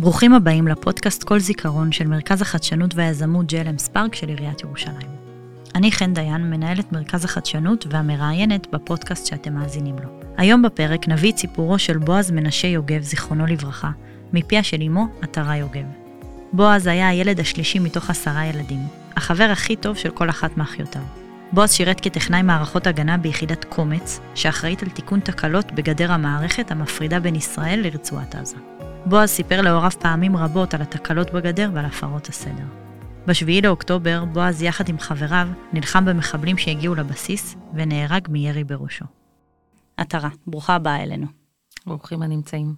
[0.00, 5.08] ברוכים הבאים לפודקאסט כל זיכרון של מרכז החדשנות והיזמות ג'לם ספארק של עיריית ירושלים.
[5.74, 10.08] אני חן דיין, מנהלת מרכז החדשנות והמראיינת בפודקאסט שאתם מאזינים לו.
[10.36, 13.90] היום בפרק נביא את סיפורו של בועז מנשה יוגב, זיכרונו לברכה,
[14.32, 15.84] מפיה של אמו, עטרה יוגב.
[16.52, 18.86] בועז היה הילד השלישי מתוך עשרה ילדים,
[19.16, 21.02] החבר הכי טוב של כל אחת מאחיותיו.
[21.52, 27.34] בועז שירת כטכנאי מערכות הגנה ביחידת קומץ, שאחראית על תיקון תקלות בגדר המערכת המפרידה בין
[27.34, 28.56] ישראל לרצועת עזה.
[29.08, 32.64] בועז סיפר להוריו פעמים רבות על התקלות בגדר ועל הפרות הסדר.
[33.26, 39.04] ב-7 לאוקטובר, בועז יחד עם חבריו נלחם במחבלים שהגיעו לבסיס ונהרג מירי בראשו.
[39.96, 41.26] עטרה, ברוכה הבאה אלינו.
[41.86, 42.74] ברוכים הנמצאים.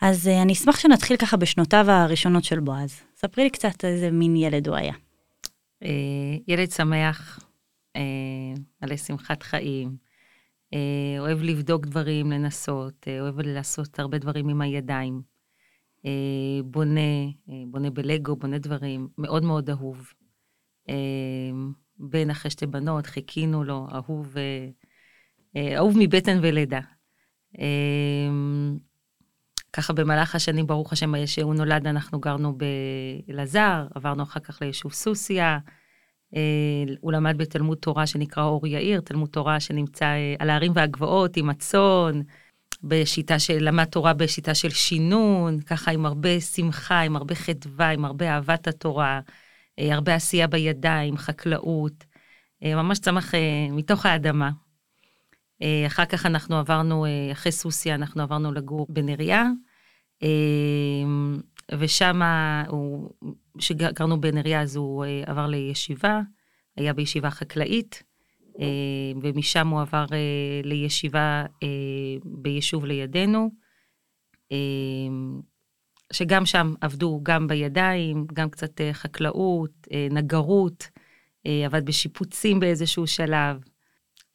[0.00, 3.00] אז uh, אני אשמח שנתחיל ככה בשנותיו הראשונות של בועז.
[3.16, 4.94] ספרי לי קצת איזה מין ילד הוא היה.
[5.84, 5.86] Uh,
[6.48, 7.38] ילד שמח,
[7.96, 8.00] uh,
[8.82, 9.96] מלא שמחת חיים,
[11.18, 15.22] אוהב לבדוק דברים, לנסות, uh, אוהב לעשות הרבה דברים עם הידיים.
[15.98, 16.06] uh,
[16.64, 17.00] בונה,
[17.66, 20.12] בונה בלגו, בונה דברים, מאוד מאוד אהוב.
[21.98, 24.34] בן אחרי שתי בנות, חיכינו לו, אהוב,
[25.56, 26.80] אהוב מבטן ולידה.
[29.72, 32.58] ככה במהלך השנים, ברוך השם, שהוא נולד, אנחנו גרנו
[33.26, 35.44] באלעזר, עברנו אחר כך ליישוב סוסיא.
[37.00, 40.06] הוא למד בתלמוד תורה שנקרא אור יאיר, תלמוד תורה שנמצא
[40.38, 42.20] על ההרים והגבעות עם הצאן,
[42.82, 48.04] בשיטה של, למד תורה בשיטה של שינון, ככה עם הרבה שמחה, עם הרבה חדווה, עם
[48.04, 49.20] הרבה אהבת התורה,
[49.78, 52.04] הרבה עשייה בידיים, חקלאות,
[52.62, 53.32] ממש צמח
[53.70, 54.50] מתוך האדמה.
[55.86, 59.44] אחר כך אנחנו עברנו, אחרי סוסיא, אנחנו עברנו לגור בנריה,
[61.78, 62.20] ושם,
[63.58, 66.20] כשגרנו בנריה, אז הוא עבר לישיבה,
[66.76, 68.02] היה בישיבה חקלאית,
[69.22, 70.04] ומשם הוא עבר
[70.64, 71.44] לישיבה
[72.24, 73.50] ביישוב לידינו,
[76.12, 80.88] שגם שם עבדו גם בידיים, גם קצת חקלאות, נגרות,
[81.44, 83.56] עבד בשיפוצים באיזשהו שלב,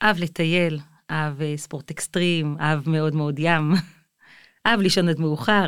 [0.03, 0.79] אהב לטייל,
[1.11, 3.71] אהב ספורט אקסטרים, אהב מאוד מאוד ים,
[4.67, 5.67] אהב לישון עד מאוחר.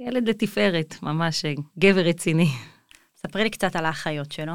[0.00, 1.44] ילד לתפארת, ממש
[1.78, 2.48] גבר רציני.
[3.16, 4.52] ספרי לי קצת על האחיות שלו.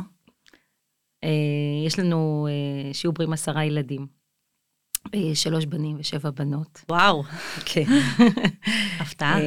[1.85, 2.47] יש לנו
[2.93, 4.07] שיעור עם עשרה ילדים.
[5.33, 6.85] שלוש בנים ושבע בנות.
[6.89, 7.23] וואו.
[7.65, 7.83] כן.
[8.99, 9.37] הפתעה.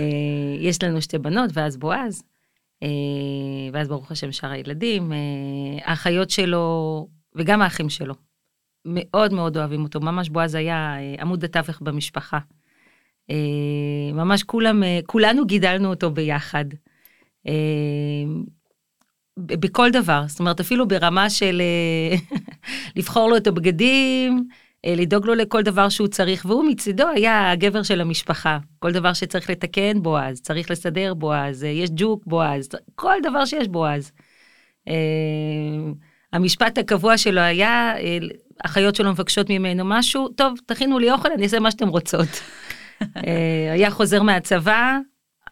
[0.60, 2.22] יש לנו שתי בנות ואז בועז.
[3.72, 5.12] ואז ברוך השם שאר הילדים.
[5.82, 8.14] האחיות שלו וגם האחים שלו.
[8.84, 12.38] מאוד מאוד אוהבים אותו, ממש בועז היה עמוד התווך במשפחה.
[14.12, 16.64] ממש כולם, כולנו גידלנו אותו ביחד.
[19.38, 21.62] בכל דבר, זאת אומרת אפילו ברמה של
[22.96, 24.48] לבחור לו את הבגדים,
[24.86, 28.58] לדאוג לו לכל דבר שהוא צריך, והוא מצידו היה הגבר של המשפחה.
[28.78, 34.12] כל דבר שצריך לתקן, בועז, צריך לסדר, בועז, יש ג'וק, בועז, כל דבר שיש, בועז.
[36.32, 37.94] המשפט הקבוע שלו היה,
[38.64, 42.28] אחיות שלו מבקשות ממנו משהו, טוב, תכינו לי אוכל, אני אעשה מה שאתם רוצות.
[43.72, 44.98] היה חוזר מהצבא,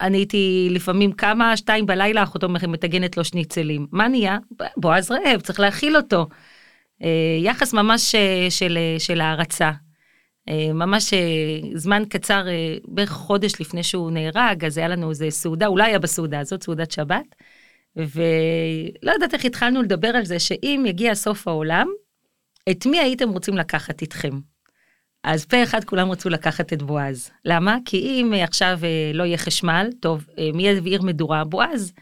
[0.01, 3.87] אני הייתי לפעמים כמה, שתיים בלילה, אחותו מטגנת לו שניצלים.
[3.93, 4.39] מה נהיה?
[4.77, 6.27] בועז רעב, צריך להאכיל אותו.
[7.43, 8.15] יחס ממש
[8.51, 9.71] של, של הערצה.
[10.75, 11.15] ממש
[11.75, 12.47] זמן קצר,
[12.85, 16.91] בערך חודש לפני שהוא נהרג, אז היה לנו איזה סעודה, אולי היה בסעודה הזאת, סעודת
[16.91, 17.35] שבת.
[17.97, 21.87] ולא יודעת איך התחלנו לדבר על זה, שאם יגיע סוף העולם,
[22.71, 24.39] את מי הייתם רוצים לקחת איתכם?
[25.25, 27.31] אז פה אחד כולם רצו לקחת את בועז.
[27.45, 27.77] למה?
[27.85, 28.79] כי אם עכשיו
[29.15, 31.45] לא יהיה חשמל, טוב, מי יבעיר מדורה?
[31.45, 31.93] בועז.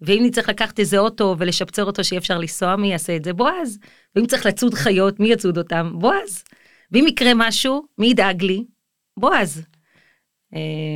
[0.00, 3.32] ואם נצטרך לקחת איזה אוטו ולשפצר אותו שיהיה אפשר לנסוע, מי יעשה את זה?
[3.32, 3.78] בועז.
[4.16, 5.92] ואם צריך לצוד חיות, מי יצוד אותם?
[5.94, 6.44] בועז.
[6.92, 8.64] ואם יקרה משהו, מי ידאג לי?
[9.16, 9.62] בועז.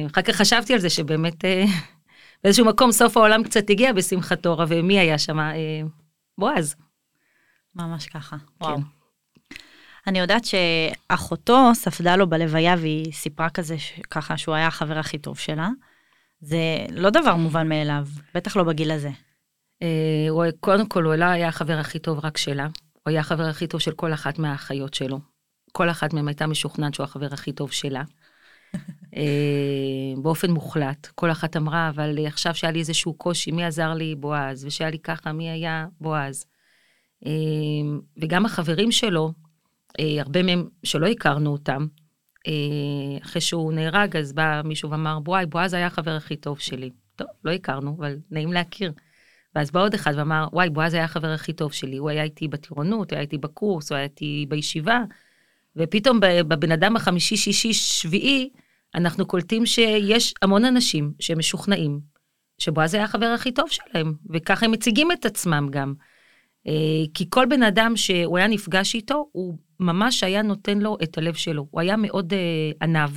[0.07, 1.45] אחר כך חשבתי על זה שבאמת
[2.45, 5.39] באיזשהו מקום סוף העולם קצת הגיע בשמחתו, ומי היה שם?
[6.39, 6.77] בועז.
[7.75, 8.77] ממש ככה, וואו.
[8.77, 8.96] כן.
[10.07, 13.77] אני יודעת שאחותו ספדה לו בלוויה והיא סיפרה כזה,
[14.11, 15.69] ככה שהוא היה החבר הכי טוב שלה.
[16.41, 19.11] זה לא דבר מובן מאליו, בטח לא בגיל הזה.
[20.31, 23.67] הוא, קודם כל הוא לא היה החבר הכי טוב רק שלה, הוא היה החבר הכי
[23.67, 25.21] טוב של כל אחת מהאחיות שלו.
[25.73, 28.03] כל אחת מהן הייתה משוכנעת שהוא החבר הכי טוב שלה.
[30.23, 34.15] באופן מוחלט, כל אחת אמרה, אבל עכשיו שהיה לי איזשהו קושי, מי עזר לי?
[34.15, 35.87] בועז, ושהיה לי ככה, מי היה?
[36.01, 36.47] בועז.
[38.23, 39.33] וגם החברים שלו,
[39.99, 41.87] הרבה מהם שלא הכרנו אותם,
[43.23, 46.91] אחרי שהוא נהרג, אז בא מישהו ואמר, וואי, בועז היה החבר הכי טוב שלי.
[47.17, 48.93] טוב, לא הכרנו, אבל נעים להכיר.
[49.55, 52.49] ואז בא עוד אחד ואמר, וואי, בועז היה החבר הכי טוב שלי, הוא היה איתי
[52.49, 55.05] בטירונות, הוא היה איתי בקורס, הוא היה איתי בישיבה,
[55.77, 58.51] ופתאום בבן אדם החמישי, שישי, שביעי,
[58.95, 62.01] אנחנו קולטים שיש המון אנשים שמשוכנעים
[62.59, 65.95] שבועז היה החבר הכי טוב שלהם, וככה הם מציגים את עצמם גם.
[66.67, 66.73] אה,
[67.15, 71.35] כי כל בן אדם שהוא היה נפגש איתו, הוא ממש היה נותן לו את הלב
[71.35, 71.67] שלו.
[71.71, 72.39] הוא היה מאוד אה,
[72.83, 73.11] עניו.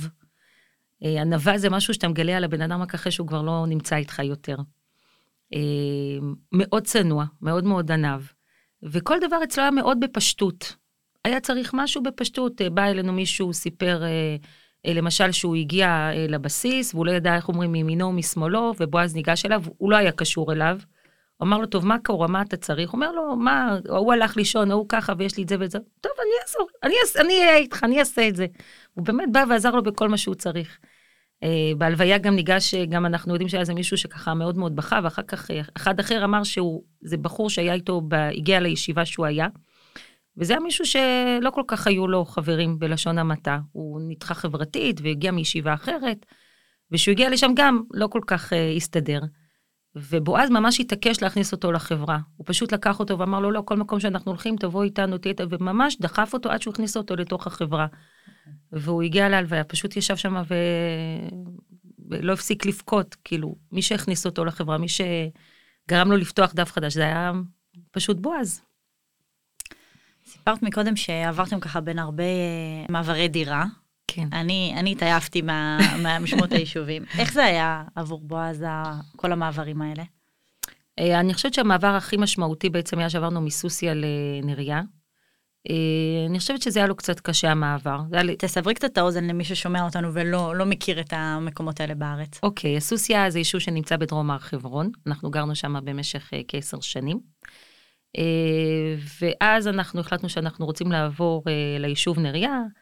[1.04, 3.96] אה, ענווה זה משהו שאתה מגלה על הבן אדם רק אחרי שהוא כבר לא נמצא
[3.96, 4.56] איתך יותר.
[6.52, 8.22] מאוד צנוע, מאוד מאוד עניו.
[8.82, 10.76] וכל דבר אצלו היה מאוד בפשטות.
[11.24, 12.60] היה צריך משהו בפשטות.
[12.74, 14.02] בא אלינו מישהו, סיפר
[14.86, 19.90] למשל שהוא הגיע לבסיס, והוא לא ידע איך אומרים מימינו ומשמאלו, ובועז ניגש אליו, הוא
[19.90, 20.78] לא היה קשור אליו.
[21.40, 22.90] הוא אמר לו, טוב, מה קורה, מה אתה צריך?
[22.90, 25.78] הוא אומר לו, מה, הוא הלך לישון, הוא ככה, ויש לי את זה ואת זה.
[26.00, 26.12] טוב,
[26.82, 28.46] אני אעזור, אני אהיה איתך, אני אעשה את זה.
[28.94, 30.78] הוא באמת בא ועזר לו בכל מה שהוא צריך.
[31.44, 35.22] Uh, בהלוויה גם ניגש, גם אנחנו יודעים שהיה איזה מישהו שככה מאוד מאוד בכה, ואחר
[35.22, 39.48] כך uh, אחד אחר אמר שהוא, זה בחור שהיה איתו, ב, הגיע לישיבה שהוא היה,
[40.36, 43.58] וזה היה מישהו שלא כל כך היו לו חברים בלשון המעטה.
[43.72, 46.26] הוא נדחה חברתית והגיע מישיבה אחרת,
[46.92, 49.20] וכשהוא הגיע לשם גם לא כל כך uh, הסתדר.
[49.96, 52.18] ובועז ממש התעקש להכניס אותו לחברה.
[52.36, 55.48] הוא פשוט לקח אותו ואמר לו, לא, כל מקום שאנחנו הולכים, תבוא איתנו, תהיה איתנו,
[55.50, 57.86] וממש דחף אותו עד שהוא הכניס אותו לתוך החברה.
[58.72, 60.54] והוא הגיע להלוויה, פשוט ישב שם ו...
[62.08, 67.02] ולא הפסיק לבכות, כאילו, מי שהכניס אותו לחברה, מי שגרם לו לפתוח דף חדש, זה
[67.02, 67.32] היה
[67.90, 68.62] פשוט בועז.
[70.26, 73.64] סיפרת מקודם שעברתם ככה בין הרבה אה, מעברי דירה,
[74.12, 74.28] כן.
[74.32, 75.78] אני, אני התעייפתי מה,
[76.20, 77.04] משמות היישובים.
[77.18, 78.64] איך זה היה עבור בועז,
[79.16, 80.02] כל המעברים האלה?
[80.98, 84.82] אה, אני חושבת שהמעבר הכי משמעותי בעצם היה שעברנו מסוסיה לנריה.
[85.70, 88.00] אה, אני חושבת שזה היה לו קצת קשה המעבר.
[88.38, 92.40] תסברי קצת את האוזן למי ששומע אותנו ולא לא מכיר את המקומות האלה בארץ.
[92.42, 97.20] אוקיי, הסוסיה זה יישוב שנמצא בדרום הר חברון, אנחנו גרנו שם במשך אה, כעשר שנים.
[99.20, 101.42] ואז אנחנו החלטנו שאנחנו רוצים לעבור
[101.78, 102.79] ליישוב נריה, אה,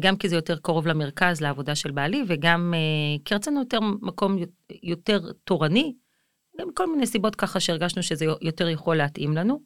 [0.00, 4.36] גם כי זה יותר קרוב למרכז, לעבודה של בעלי, וגם אה, כי רצינו יותר מקום
[4.82, 5.94] יותר תורני,
[6.60, 9.62] גם כל מיני סיבות ככה שהרגשנו שזה יותר יכול להתאים לנו.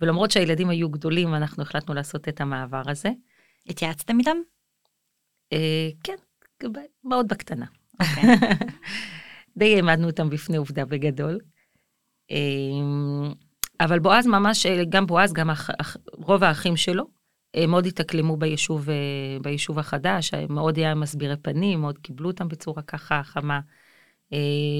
[0.00, 3.10] ולמרות שהילדים היו גדולים, אנחנו החלטנו לעשות את המעבר הזה.
[3.66, 4.36] התייעצתם איתם?
[5.52, 6.16] אה, כן,
[7.04, 7.66] מאוד בקטנה.
[8.02, 8.06] Okay.
[8.18, 8.24] אוקיי.
[9.58, 11.38] די העמדנו אותם בפני עובדה בגדול.
[13.80, 15.50] אבל בועז ממש, גם בועז, גם
[16.12, 17.06] רוב האחים שלו,
[17.68, 18.94] מאוד התאקלמו ביישוב, אה,
[19.42, 23.60] ביישוב החדש, מאוד היה מסבירי פנים, מאוד קיבלו אותם בצורה ככה חמה.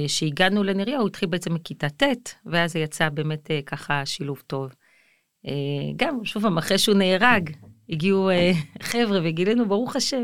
[0.07, 4.43] כשהגענו אה, לנריה, הוא התחיל בעצם מכיתה ט', ואז זה יצא באמת אה, ככה שילוב
[4.47, 4.75] טוב.
[5.97, 7.51] גם, שוב פעם, אחרי שהוא נהרג,
[7.89, 8.31] הגיעו
[8.83, 10.23] חבר'ה וגילינו, ברוך השם,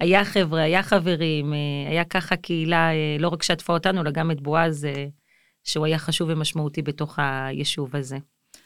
[0.00, 1.52] היה חבר'ה, היה חברים,
[1.88, 4.88] היה ככה קהילה, לא רק שטפה אותנו, אלא גם את בועז,
[5.64, 8.18] שהוא היה חשוב ומשמעותי בתוך היישוב הזה.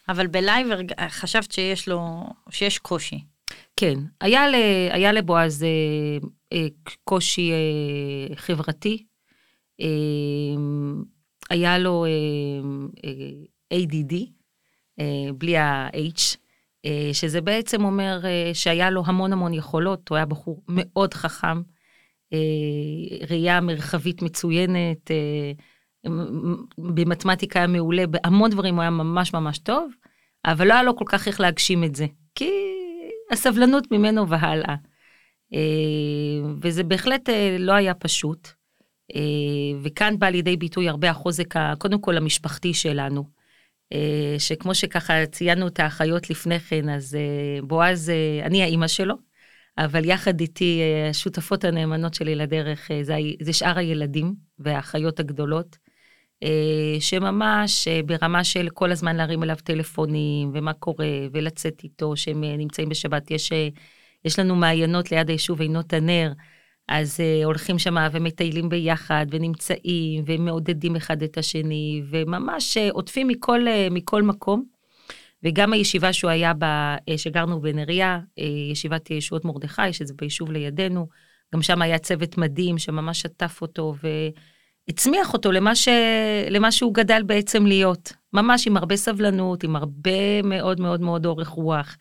[0.08, 0.66] אבל בלייב
[1.08, 3.20] חשבת שיש לו, שיש קושי.
[3.76, 4.54] כן, היה, ל,
[4.90, 5.68] היה לבועז אה,
[6.52, 6.66] אה,
[7.04, 9.04] קושי אה, חברתי,
[9.80, 9.86] אה,
[11.50, 12.10] היה לו אה,
[13.04, 14.14] אה, ADD,
[15.00, 16.36] אה, בלי ה-H,
[16.84, 21.62] אה, שזה בעצם אומר אה, שהיה לו המון המון יכולות, הוא היה בחור מאוד חכם,
[22.32, 25.52] אה, ראייה מרחבית מצוינת, אה,
[26.78, 29.92] במתמטיקה היה מעולה, בהמון דברים הוא היה ממש ממש טוב,
[30.44, 32.50] אבל לא היה לו כל כך איך להגשים את זה, כי
[33.30, 34.74] הסבלנות ממנו והלאה.
[35.54, 38.48] אה, וזה בהחלט אה, לא היה פשוט.
[39.16, 39.20] אה,
[39.82, 43.38] וכאן בא לידי ביטוי הרבה החוזק, קודם כל המשפחתי שלנו.
[44.38, 47.18] שכמו שככה ציינו את האחיות לפני כן, אז
[47.62, 49.14] בועז, אני האימא שלו,
[49.78, 50.80] אבל יחד איתי
[51.10, 55.78] השותפות הנאמנות שלי לדרך זה, זה שאר הילדים והאחיות הגדולות.
[56.42, 62.44] אה, שממש אה, ברמה של כל הזמן להרים אליו טלפונים, ומה קורה, ולצאת איתו, שהם
[62.44, 63.30] אה, נמצאים בשבת.
[63.30, 63.52] יש,
[64.24, 66.32] יש לנו מעיינות ליד היישוב עינות הנר,
[66.88, 74.64] אז הולכים שם ומטיילים ביחד, ונמצאים, ומעודדים אחד את השני, וממש עוטפים מכל, מכל מקום.
[75.42, 78.20] וגם הישיבה שהוא היה בה, שגרנו בנריה,
[78.70, 81.08] ישיבת ישועות מרדכי, שזה ביישוב לידינו,
[81.54, 84.08] גם שם היה צוות מדהים שממש שטף אותו, ו...
[84.88, 85.88] הצמיח אותו למה, ש...
[86.50, 88.12] למה שהוא גדל בעצם להיות.
[88.32, 91.96] ממש עם הרבה סבלנות, עם הרבה מאוד מאוד מאוד אורך רוח.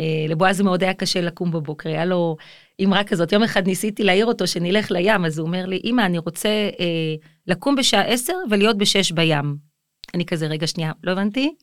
[0.00, 2.36] אה, לבועז מאוד היה קשה לקום בבוקר, היה לו
[2.84, 3.32] אמרה כזאת.
[3.32, 6.48] יום אחד ניסיתי להעיר אותו שנלך לים, אז הוא אומר לי, אמא, אני רוצה
[6.80, 7.14] אה,
[7.46, 9.56] לקום בשעה 10 ולהיות ב-6 בים.
[10.14, 11.54] אני כזה, רגע, שנייה, לא הבנתי?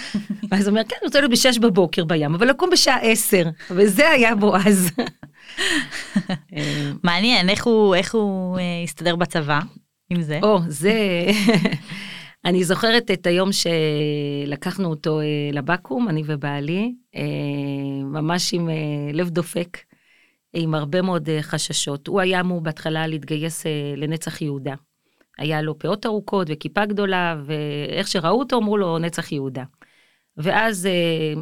[0.50, 4.10] ואז הוא אומר, כן, אני רוצה להיות ב-6 בבוקר בים, אבל לקום בשעה 10, וזה
[4.10, 4.90] היה בועז.
[7.04, 9.60] מעניין, איך הוא, איך הוא אה, הסתדר בצבא?
[10.10, 10.40] עם זה?
[10.42, 11.26] או, זה...
[12.46, 17.22] אני זוכרת את היום שלקחנו אותו אה, לבקו"ם, אני ובעלי, אה,
[18.04, 18.74] ממש עם אה,
[19.12, 19.78] לב דופק.
[20.58, 22.06] עם הרבה מאוד חששות.
[22.06, 24.74] הוא היה אמור בהתחלה להתגייס לנצח יהודה.
[25.38, 29.64] היה לו פאות ארוכות וכיפה גדולה, ואיך שראו אותו אמרו לו נצח יהודה.
[30.36, 30.88] ואז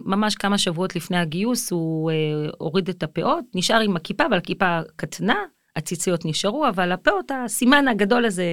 [0.04, 2.10] ממש כמה שבועות לפני הגיוס הוא
[2.58, 5.44] הוריד את הפאות, נשאר עם הכיפה, אבל הכיפה קטנה,
[5.76, 8.44] הציציות נשארו, אבל הפאות, הסימן הגדול הזה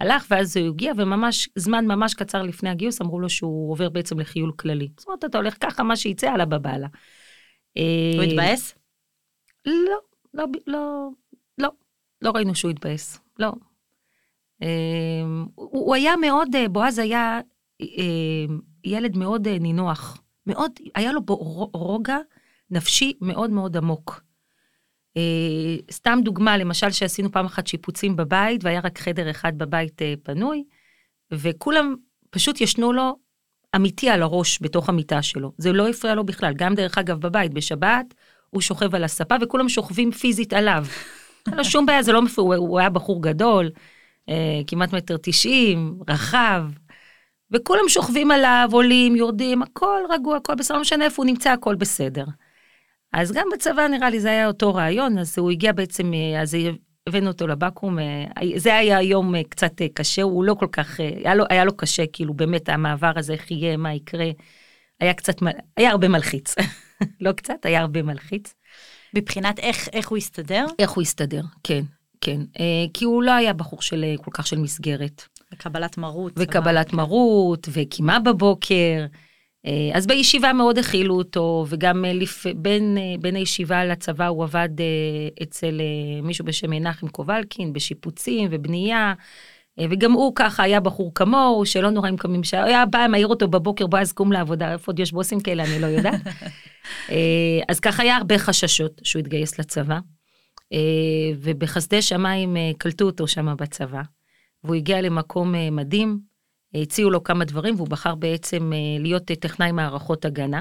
[0.00, 4.20] הלך, ואז הוא הגיע, וממש, זמן ממש קצר לפני הגיוס אמרו לו שהוא עובר בעצם
[4.20, 4.88] לחיול כללי.
[4.98, 6.88] זאת אומרת, אתה הולך ככה, מה שיצא, עלה בבעלה.
[8.16, 8.74] הוא התבאס?
[9.66, 9.98] לא,
[10.34, 11.08] לא, לא,
[11.58, 11.70] לא,
[12.22, 13.52] לא ראינו שהוא התבאס, לא.
[14.62, 17.40] אמ, הוא היה מאוד, אה, בועז היה
[17.80, 21.20] אמ, ילד מאוד אה, נינוח, מאוד, היה לו
[21.74, 22.18] רוגע
[22.70, 24.22] נפשי מאוד מאוד עמוק.
[25.16, 30.64] אה, סתם דוגמה, למשל שעשינו פעם אחת שיפוצים בבית, והיה רק חדר אחד בבית פנוי,
[31.32, 31.94] וכולם
[32.30, 33.16] פשוט ישנו לו
[33.76, 35.52] אמיתי על הראש בתוך המיטה שלו.
[35.58, 38.14] זה לא הפריע לו בכלל, גם דרך אגב בבית, בשבת,
[38.50, 40.86] הוא שוכב על הספה וכולם שוכבים פיזית עליו.
[41.46, 43.70] אין לו שום בעיה, זה לא מפריע, הוא היה בחור גדול,
[44.28, 46.64] אה, כמעט מטר תשעים, רחב,
[47.50, 51.74] וכולם שוכבים עליו, עולים, יורדים, הכל רגוע, הכל בסדר, לא משנה איפה הוא נמצא, הכל
[51.74, 52.24] בסדר.
[53.12, 56.56] אז גם בצבא נראה לי זה היה אותו רעיון, אז הוא הגיע בעצם, אה, אז
[57.08, 58.24] הבאנו אותו לבקו"ם, אה,
[58.56, 62.04] זה היה יום אה, קצת קשה, הוא לא כל כך, היה לו, היה לו קשה,
[62.12, 64.30] כאילו באמת המעבר הזה, איך יהיה, מה יקרה,
[65.00, 65.36] היה קצת,
[65.76, 66.54] היה הרבה מלחיץ.
[67.20, 68.54] לא קצת, היה הרבה מלחיץ.
[69.16, 70.66] מבחינת איך, איך הוא הסתדר?
[70.78, 71.82] איך הוא הסתדר, כן,
[72.20, 72.40] כן.
[72.60, 75.22] אה, כי הוא לא היה בחור של כל כך של מסגרת.
[75.52, 76.32] וקבלת מרות.
[76.36, 79.06] וקבלת מרות, וקימה בבוקר.
[79.66, 82.46] אה, אז בישיבה מאוד הכילו אותו, וגם לפ...
[82.56, 84.68] בין, בין הישיבה לצבא הוא עבד
[85.42, 85.80] אצל
[86.22, 89.14] מישהו בשם מנחם קובלקין, בשיפוצים ובנייה.
[89.78, 93.48] אה, וגם הוא ככה היה בחור כמוהו, שלא נורא עם קמים, שהיה בא, מעיר אותו
[93.48, 96.20] בבוקר, בוא אז קום לעבודה, איפה עוד יש בוסים כאלה, אני לא יודעת.
[97.10, 99.98] אה, אז ככה היה הרבה חששות שהוא יתגייס לצבא,
[100.72, 100.78] אה,
[101.36, 104.02] ובחסדי שמיים קלטו אותו שם בצבא,
[104.64, 106.29] והוא הגיע למקום מדהים,
[106.74, 110.60] הציעו לו כמה דברים, והוא בחר בעצם להיות טכנאי מערכות הגנה.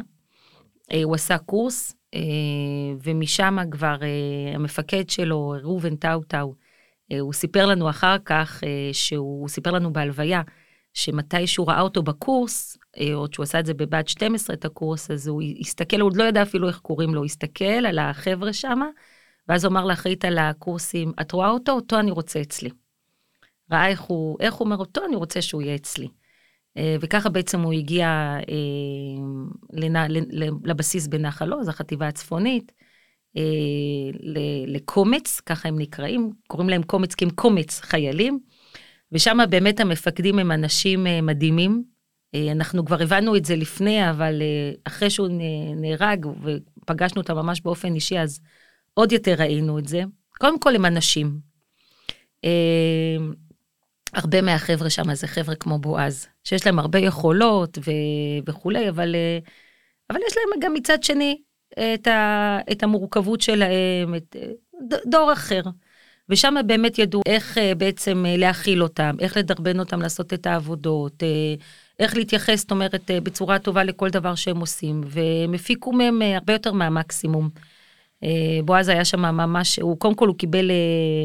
[1.04, 1.96] הוא עשה קורס,
[3.04, 3.96] ומשם כבר
[4.56, 6.54] המפקד שלו, ראובן טאוטאו,
[7.12, 10.42] אה, הוא סיפר לנו אחר כך, אה, שהוא סיפר לנו בהלוויה,
[10.94, 15.12] שמתי שהוא ראה אותו בקורס, אה, עוד שהוא עשה את זה בבת 12, את הקורס,
[15.12, 18.80] אז הוא הסתכל, הוא עוד לא ידע אפילו איך קוראים לו, הסתכל על החבר'ה שם,
[19.48, 21.72] ואז הוא אמר לאחראית על הקורסים, את רואה אותו?
[21.72, 22.70] אותו אני רוצה אצלי.
[23.72, 26.08] ראה איך הוא, איך הוא אומר אותו, אני רוצה שהוא יהיה אצלי.
[27.02, 28.38] וככה בעצם הוא הגיע
[30.64, 32.72] לבסיס בנחל עוז, החטיבה הצפונית,
[33.38, 34.12] אה,
[34.68, 38.40] לקומץ, ככה הם נקראים, קוראים להם קומץ כי הם קומץ חיילים,
[39.12, 41.84] ושם באמת המפקדים הם אנשים אה, מדהימים.
[42.36, 44.42] אה, אנחנו כבר הבנו את זה לפני, אבל
[44.84, 45.28] אחרי שהוא
[45.76, 48.40] נהרג ופגשנו אותם ממש באופן אישי, אז
[48.94, 50.02] עוד יותר ראינו את זה.
[50.40, 51.40] קודם כל הם אנשים.
[54.14, 59.16] הרבה מהחבר'ה שם זה חבר'ה כמו בועז, שיש להם הרבה יכולות ו- וכולי, אבל,
[60.10, 61.42] אבל יש להם גם מצד שני
[61.74, 64.36] את, ה, את המורכבות שלהם, את
[65.06, 65.62] דור אחר.
[66.30, 71.24] ושם באמת ידעו איך אה, בעצם אה, להכיל אותם, איך לדרבן אותם לעשות את העבודות,
[71.24, 71.56] אה,
[72.00, 76.74] איך להתייחס, זאת אומרת, בצורה טובה לכל דבר שהם עושים, והם הפיקו מהם הרבה יותר
[76.74, 77.50] מהמקסימום.
[78.66, 80.72] בועז היה שם ממש, הוא קודם כל הוא קיבל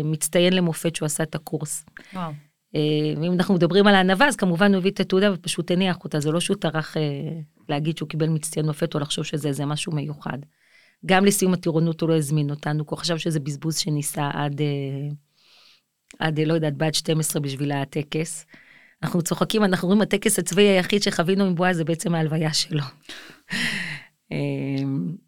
[0.05, 1.85] מצטיין למופת שהוא עשה את הקורס.
[2.13, 2.33] וואו.
[3.21, 6.33] ואם אנחנו מדברים על הענווה, אז כמובן הוא הביא את התעודה ופשוט הניח אותה, זה
[6.33, 6.97] לא שהוא טרח
[7.69, 10.39] להגיד שהוא קיבל מצטיין מופת או לחשוב שזה איזה משהו מיוחד.
[11.07, 15.09] גם לסיום הטירונות הוא לא הזמין אותנו, כי הוא חשב שזה בזבוז שניסה עד, אה,
[16.19, 18.47] עד לא יודעת, בעד 12 בשביל הטקס.
[19.03, 22.83] אנחנו צוחקים, אנחנו רואים הטקס הצבאי היחיד שחווינו עם בועז זה בעצם ההלוויה שלו.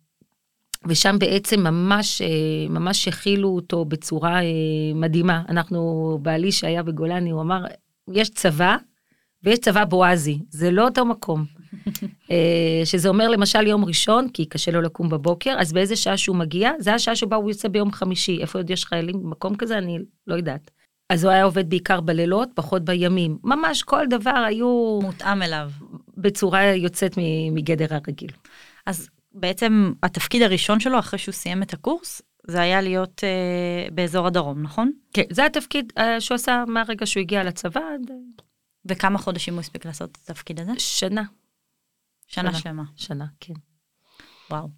[0.87, 2.27] ושם בעצם ממש, אה,
[2.69, 4.45] ממש הכילו אותו בצורה אה,
[4.95, 5.43] מדהימה.
[5.49, 7.65] אנחנו, בעלי שהיה בגולני, הוא אמר,
[8.13, 8.77] יש צבא
[9.43, 11.45] ויש צבא בועזי, זה לא אותו מקום.
[12.31, 16.37] אה, שזה אומר למשל יום ראשון, כי קשה לו לקום בבוקר, אז באיזה שעה שהוא
[16.37, 18.39] מגיע, זה השעה שבה הוא יוצא ביום חמישי.
[18.41, 19.79] איפה עוד יש חיילים במקום כזה?
[19.79, 20.71] אני לא יודעת.
[21.11, 23.39] אז הוא היה עובד בעיקר בלילות, פחות בימים.
[23.45, 24.99] ממש כל דבר היו...
[25.03, 25.71] מותאם אליו.
[26.17, 27.19] בצורה יוצאת
[27.53, 28.31] מגדר הרגיל.
[28.87, 34.27] אז בעצם התפקיד הראשון שלו, אחרי שהוא סיים את הקורס, זה היה להיות אה, באזור
[34.27, 34.93] הדרום, נכון?
[35.13, 37.81] כן, זה התפקיד אה, שהוא עשה מהרגע שהוא הגיע לצבא.
[38.89, 40.73] וכמה חודשים הוא הספיק לעשות את התפקיד הזה?
[40.79, 41.23] שנה.
[42.27, 42.83] שנה שלמה.
[42.97, 43.55] שנה, כן.
[44.51, 44.69] וואו.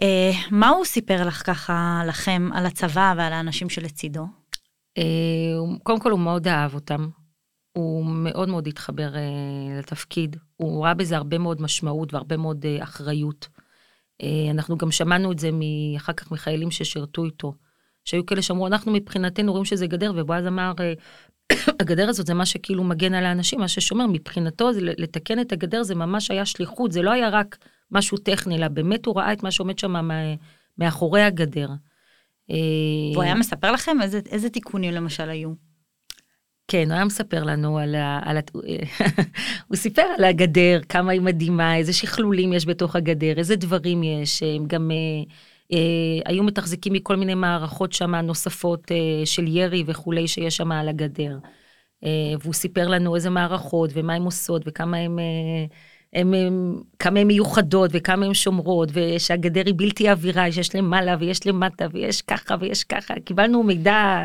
[0.00, 0.04] Uh,
[0.50, 4.26] מה הוא סיפר לך ככה, לכם, על הצבא ועל האנשים שלצידו?
[4.98, 5.02] Uh,
[5.82, 7.08] קודם כל הוא מאוד אהב אותם.
[7.72, 10.36] הוא מאוד מאוד התחבר uh, לתפקיד.
[10.60, 13.48] הוא ראה בזה הרבה מאוד משמעות והרבה מאוד uh, אחריות.
[14.22, 15.50] אה, אנחנו גם שמענו את זה
[15.96, 17.54] אחר כך מחיילים ששירתו איתו,
[18.04, 20.92] שהיו כאלה שאמרו, אנחנו מבחינתנו רואים שזה גדר, ובועז אמר, אה,
[21.80, 25.82] הגדר הזאת זה מה שכאילו מגן על האנשים, מה ששומר, מבחינתו זה לתקן את הגדר
[25.82, 27.58] זה ממש היה שליחות, זה לא היה רק
[27.90, 29.94] משהו טכני, אלא באמת הוא ראה את מה שעומד שם
[30.78, 31.68] מאחורי הגדר.
[33.12, 35.52] והוא היה מספר לכם איזה, איזה תיקונים למשל היו?
[36.70, 38.20] כן, הוא היה מספר לנו על ה...
[38.24, 38.40] על ה...
[39.68, 44.42] הוא סיפר על הגדר, כמה היא מדהימה, איזה שכלולים יש בתוך הגדר, איזה דברים יש,
[44.42, 44.96] הם גם אה,
[45.72, 50.88] אה, היו מתחזקים מכל מיני מערכות שם נוספות אה, של ירי וכולי שיש שם על
[50.88, 51.38] הגדר.
[52.04, 55.18] אה, והוא סיפר לנו איזה מערכות ומה הן עושות וכמה הן...
[55.18, 55.24] אה,
[56.12, 61.46] הם, הם, כמה הן מיוחדות וכמה הן שומרות ושהגדר היא בלתי עבירה שיש למעלה ויש
[61.46, 64.24] למטה ויש ככה ויש ככה קיבלנו מידע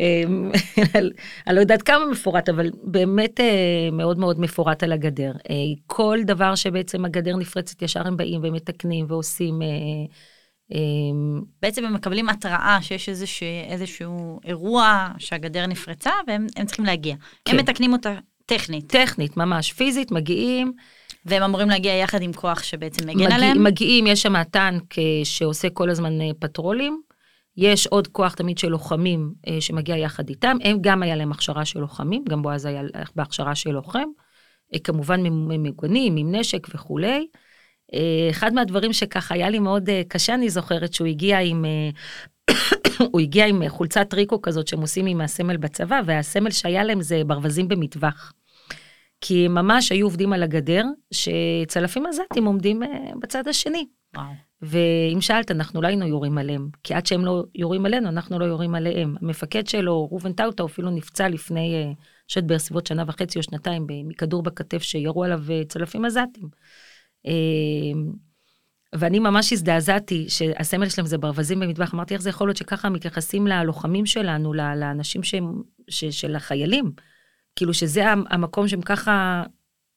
[1.46, 5.32] אני לא יודעת כמה מפורט, אבל באמת אה, מאוד מאוד מפורט על הגדר.
[5.50, 5.54] אה,
[5.86, 9.62] כל דבר שבעצם הגדר נפרצת, ישר הם באים ומתקנים ועושים.
[9.62, 9.68] אה,
[10.74, 17.14] אמ, בעצם הם מקבלים התראה שיש איזשהו, איזשהו אירוע שהגדר נפרצה והם צריכים להגיע.
[17.44, 17.52] כן.
[17.52, 18.14] הם מתקנים אותה
[18.46, 18.88] טכנית.
[18.88, 20.72] טכנית, ממש, פיזית, מגיעים.
[21.24, 23.64] והם אמורים להגיע יחד עם כוח שבעצם מגן מגיע, עליהם?
[23.64, 27.02] מגיעים, יש שם טנק שעושה כל הזמן פטרולים.
[27.56, 31.64] יש עוד כוח תמיד של לוחמים אה, שמגיע יחד איתם, הם גם היה להם הכשרה
[31.64, 32.82] של לוחמים, גם בועז היה
[33.16, 34.08] בהכשרה של לוחם,
[34.74, 37.26] אה, כמובן ממוגנים, עם נשק וכולי.
[37.94, 41.90] אה, אחד מהדברים שככה היה לי מאוד אה, קשה, אני זוכרת שהוא הגיע עם, אה,
[43.12, 47.22] הוא הגיע עם חולצת טריקו כזאת שהם עושים עם הסמל בצבא, והסמל שהיה להם זה
[47.26, 48.32] ברווזים במטווח.
[49.20, 52.88] כי ממש היו עובדים על הגדר, שצלפים עזתים עומדים אה,
[53.20, 53.86] בצד השני.
[54.16, 54.32] וואו.
[54.62, 58.44] ואם שאלת, אנחנו לא היינו יורים עליהם, כי עד שהם לא יורים עלינו, אנחנו לא
[58.44, 59.14] יורים עליהם.
[59.22, 61.94] המפקד שלו, ראובן טאוטה, אפילו נפצע לפני, אני
[62.28, 66.48] חושבת בסביבות שנה וחצי או שנתיים, מכדור בכתף שירו עליו אה, צלפים עזתים.
[67.26, 67.32] אה,
[68.92, 73.46] ואני ממש הזדעזעתי שהסמל שלהם זה ברווזים במטבח, אמרתי איך זה יכול להיות שככה מתייחסים
[73.46, 76.92] ללוחמים שלנו, לאנשים שהם, ש, של החיילים,
[77.56, 79.42] כאילו שזה המקום שהם ככה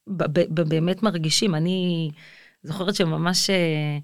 [0.06, 1.54] באמת מרגישים.
[1.54, 2.10] אני
[2.64, 3.50] זוכרת שממש...
[3.50, 3.98] אה,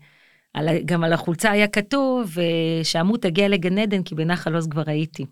[0.55, 4.83] על, גם על החולצה היה כתוב אה, שעמוד תגיע לגן עדן כי בנחל עוז כבר
[4.87, 5.27] הייתי.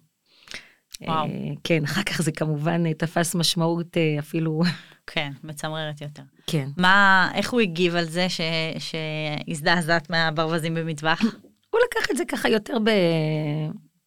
[1.01, 1.27] וואו.
[1.27, 1.31] אה,
[1.64, 4.62] כן, אחר כך זה כמובן תפס משמעות אפילו...
[5.12, 6.23] כן, מצמררת יותר.
[6.47, 6.69] כן.
[6.77, 8.41] מה, איך הוא הגיב על זה ש,
[8.79, 11.21] שהזדעזעת מהברווזים במטווח?
[11.71, 12.91] הוא לקח את זה ככה יותר ב...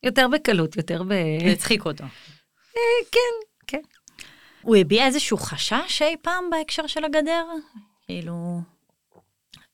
[0.03, 1.13] יותר בקלות, יותר ב...
[1.51, 2.03] הצחיק אותו.
[3.11, 3.19] כן,
[3.67, 3.81] כן.
[4.61, 7.45] הוא הביע איזשהו חשש אי פעם בהקשר של הגדר?
[8.05, 8.61] כאילו...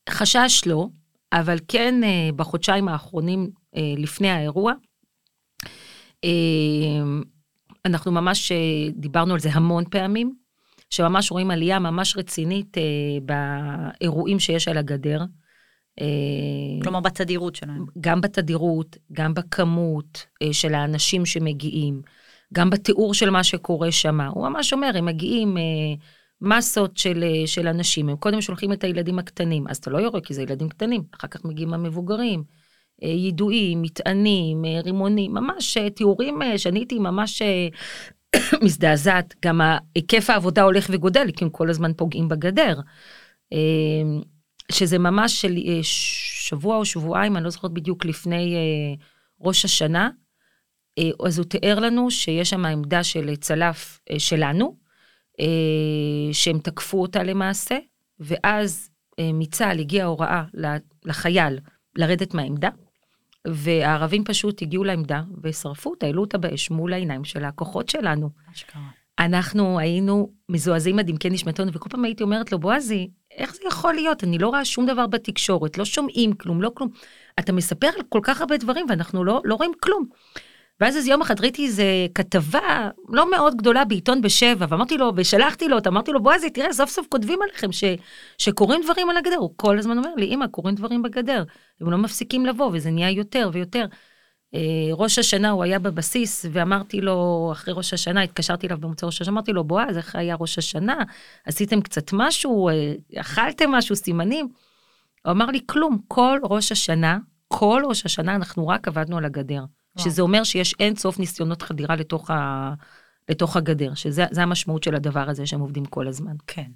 [0.10, 0.88] חשש לא.
[1.34, 4.74] אבל כן אה, בחודשיים האחרונים אה, לפני האירוע,
[6.24, 6.30] אה,
[7.86, 8.52] אנחנו ממש
[8.92, 10.34] דיברנו על זה המון פעמים,
[10.90, 12.78] שממש רואים עלייה ממש רצינית
[13.22, 15.22] באירועים שיש על הגדר.
[16.84, 17.86] כלומר בתדירות שלהם.
[18.00, 22.02] גם בתדירות, גם בכמות של האנשים שמגיעים,
[22.54, 24.22] גם בתיאור של מה שקורה שם.
[24.22, 25.58] הוא ממש אומר, הם מגיעים
[26.42, 30.22] מסות של, אה, של אנשים, הם קודם שולחים את הילדים הקטנים, אז אתה לא יורה
[30.22, 32.44] כי זה ילדים קטנים, אחר כך מגיעים המבוגרים,
[33.04, 37.42] אה, יידועים, מטענים, אה, רימונים, ממש תיאורים שאני הייתי ממש
[38.64, 39.62] מזדעזעת, גם
[39.96, 42.80] היקף העבודה הולך וגודל, כי הם כל הזמן פוגעים בגדר.
[44.72, 48.56] שזה ממש של שבוע או שבועיים, אני לא זוכרת בדיוק לפני
[49.42, 50.10] ראש השנה,
[51.26, 54.78] אז הוא תיאר לנו שיש שם עמדה של צלף שלנו,
[56.32, 57.78] שהם תקפו אותה למעשה,
[58.20, 60.44] ואז אה, מצה"ל הגיעה הוראה
[61.06, 61.60] לחייל
[61.96, 62.70] לרדת מהעמדה,
[63.48, 68.30] והערבים פשוט הגיעו לעמדה ושרפו אותה, העלו אותה באש מול העיניים של הכוחות שלנו.
[68.54, 68.82] אשכרה.
[69.20, 73.94] אנחנו היינו מזועזעים עד עמקי נשמתנו, וכל פעם הייתי אומרת לו, בועזי, איך זה יכול
[73.94, 74.24] להיות?
[74.24, 76.90] אני לא רואה שום דבר בתקשורת, לא שומעים כלום, לא כלום.
[77.40, 80.06] אתה מספר על כל כך הרבה דברים ואנחנו לא, לא רואים כלום.
[80.80, 81.84] ואז איזה יום אחד ראיתי איזה
[82.16, 86.90] כתבה לא מאוד גדולה בעיתון בשבע, ואמרתי לו, ושלחתי לו אמרתי לו, בועזי, תראה, סוף
[86.90, 87.84] סוף כותבים עליכם ש,
[88.38, 89.36] שקורים דברים על הגדר.
[89.36, 91.44] הוא כל הזמן אומר לי, אמא, קורים דברים בגדר.
[91.82, 93.86] הם לא מפסיקים לבוא, וזה נהיה יותר ויותר.
[94.56, 94.60] אה,
[94.92, 99.34] ראש השנה הוא היה בבסיס, ואמרתי לו, אחרי ראש השנה, התקשרתי אליו במוצא ראש השנה,
[99.34, 101.04] אמרתי לו, בועז, איך היה ראש השנה?
[101.46, 102.70] עשיתם קצת משהו?
[102.70, 103.96] אה, אכלתם משהו?
[103.96, 104.48] סימנים?
[105.26, 109.64] הוא אמר לי, כלום, כל ראש השנה, כל ראש השנה אנחנו רק עבדנו על הגדר.
[109.98, 112.74] שזה אומר שיש אין סוף ניסיונות חדירה לתוך, ה,
[113.30, 116.36] לתוך הגדר, שזה המשמעות של הדבר הזה שהם עובדים כל הזמן.
[116.48, 116.72] כן.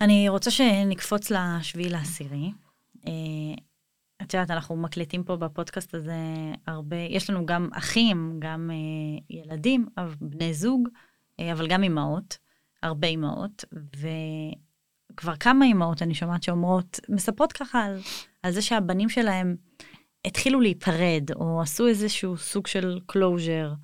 [0.00, 2.52] אני רוצה שנקפוץ לשביעי לעשירי.
[3.06, 3.12] אה,
[4.22, 6.16] את יודעת, אנחנו מקליטים פה בפודקאסט הזה
[6.66, 9.86] הרבה, יש לנו גם אחים, גם אה, ילדים,
[10.20, 10.88] בני זוג,
[11.40, 12.38] אה, אבל גם אימהות,
[12.82, 13.64] הרבה אימהות,
[15.16, 17.98] כבר כמה אימהות אני שומעת שאומרות, מספרות ככה על,
[18.42, 19.56] על זה שהבנים שלהם
[20.24, 23.74] התחילו להיפרד, או עשו איזשהו סוג של closure,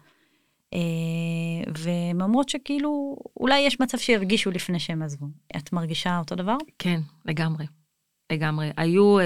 [0.74, 5.26] אה, והן אומרות שכאילו, אולי יש מצב שירגישו לפני שהם עזבו.
[5.56, 6.56] את מרגישה אותו דבר?
[6.78, 7.66] כן, לגמרי.
[8.32, 8.70] לגמרי.
[8.76, 9.24] היו, אה,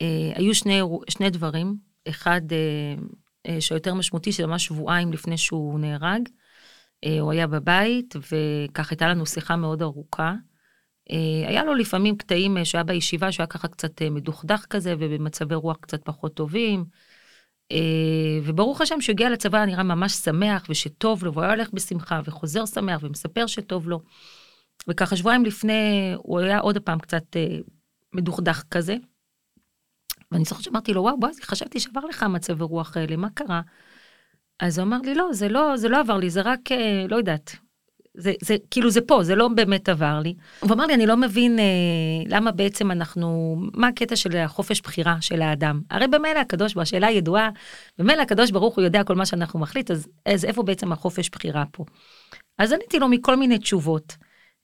[0.00, 1.76] אה, היו שני, שני דברים.
[2.08, 2.94] אחד אה,
[3.46, 6.28] אה, שיותר משמעותי, שזה ממש שבועיים לפני שהוא נהרג.
[7.04, 10.34] אה, הוא היה בבית, וכך הייתה לנו שיחה מאוד ארוכה.
[11.12, 15.54] אה, היה לו לפעמים קטעים אה, שהיה בישיבה, שהיה ככה קצת אה, מדוכדך כזה, ובמצבי
[15.54, 16.84] רוח קצת פחות טובים.
[18.44, 22.66] וברוך השם שהוא הגיע לצבא נראה ממש שמח ושטוב לו, והוא היה הולך בשמחה וחוזר
[22.66, 24.00] שמח ומספר שטוב לו.
[24.88, 27.22] וככה שבועיים לפני הוא היה עוד פעם קצת
[28.12, 28.96] מדוכדך כזה.
[30.32, 33.60] ואני זוכרת שאמרתי לו, וואו, בועז, חשבתי שעבר לך מצב הרוח האלה, מה קרה?
[34.60, 36.60] אז הוא אמר לי, לא, זה לא, זה לא עבר לי, זה רק,
[37.08, 37.56] לא יודעת,
[38.20, 40.34] זה, זה כאילו זה פה, זה לא באמת עבר לי.
[40.60, 41.64] הוא אמר לי, אני לא מבין אה,
[42.26, 45.80] למה בעצם אנחנו, מה הקטע של החופש בחירה של האדם?
[45.90, 47.50] הרי במילא הקדוש ברוך השאלה ידועה,
[47.98, 51.64] במילא הקדוש ברוך הוא יודע כל מה שאנחנו מחליט, אז, אז איפה בעצם החופש בחירה
[51.72, 51.84] פה?
[52.58, 54.16] אז עניתי לו מכל מיני תשובות.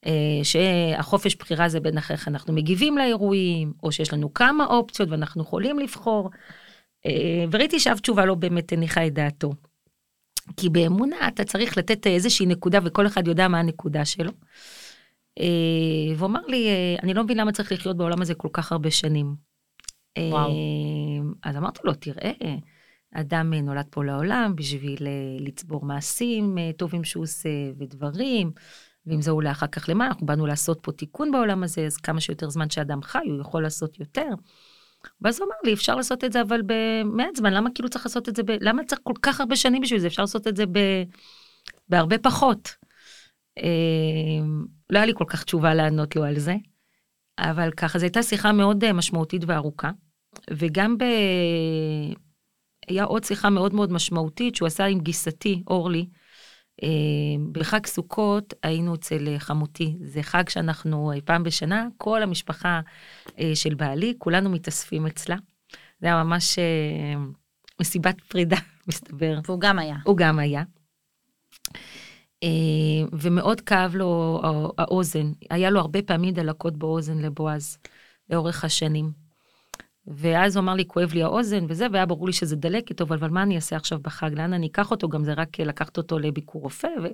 [0.06, 5.42] אה, שהחופש בחירה זה בין איך אנחנו מגיבים לאירועים, או שיש לנו כמה אופציות ואנחנו
[5.42, 6.30] יכולים לבחור.
[7.06, 9.52] אה, וראיתי שאף תשובה לא באמת הניחה את דעתו.
[10.56, 14.30] כי באמונה אתה צריך לתת איזושהי נקודה וכל אחד יודע מה הנקודה שלו.
[15.38, 16.68] אה, והוא אמר לי,
[17.02, 19.34] אני לא מבין למה צריך לחיות בעולם הזה כל כך הרבה שנים.
[20.18, 20.52] וואו.
[21.42, 22.32] אז אמרתי לו, תראה,
[23.14, 24.98] אדם נולד פה לעולם בשביל
[25.40, 28.50] לצבור מעשים טובים שהוא עושה ודברים.
[29.06, 32.20] ואם זה אולי אחר כך למה, אנחנו באנו לעשות פה תיקון בעולם הזה, אז כמה
[32.20, 34.28] שיותר זמן שאדם חי, הוא יכול לעשות יותר.
[35.20, 38.28] ואז הוא אמר לי, אפשר לעשות את זה, אבל במעט זמן, למה כאילו צריך לעשות
[38.28, 38.50] את זה, ב...
[38.60, 40.06] למה צריך כל כך הרבה שנים בשביל זה?
[40.06, 40.78] אפשר לעשות את זה ב...
[41.88, 42.74] בהרבה פחות.
[43.58, 44.46] אה,
[44.90, 46.54] לא היה לי כל כך תשובה לענות לו על זה,
[47.38, 49.90] אבל ככה, זו הייתה שיחה מאוד אה, משמעותית וארוכה,
[50.50, 51.04] וגם ב...
[52.88, 56.08] היה עוד שיחה מאוד מאוד משמעותית שהוא עשה עם גיסתי, אורלי,
[57.52, 62.80] בחג סוכות היינו אצל אה, חמותי, זה חג שאנחנו אה, פעם בשנה, כל המשפחה
[63.54, 65.36] של בעלי, כולנו מתאספים אצלה.
[66.00, 66.58] זה היה ממש
[67.80, 68.56] מסיבת פרידה,
[68.88, 69.38] מסתבר.
[69.46, 69.96] והוא גם היה.
[70.04, 70.62] הוא גם היה.
[73.12, 74.40] ומאוד כאב לו
[74.78, 77.78] האוזן, היה לו הרבה פעמים דלקות באוזן לבועז,
[78.30, 79.25] לאורך השנים.
[80.06, 83.28] ואז הוא אמר לי, כואב לי האוזן וזה, והיה ברור לי שזה דלקת, אבל, אבל
[83.28, 84.30] מה אני אעשה עכשיו בחג?
[84.34, 85.08] לאן אני אקח אותו?
[85.08, 86.88] גם זה רק לקחת אותו לביקור רופא.
[87.02, 87.06] ו...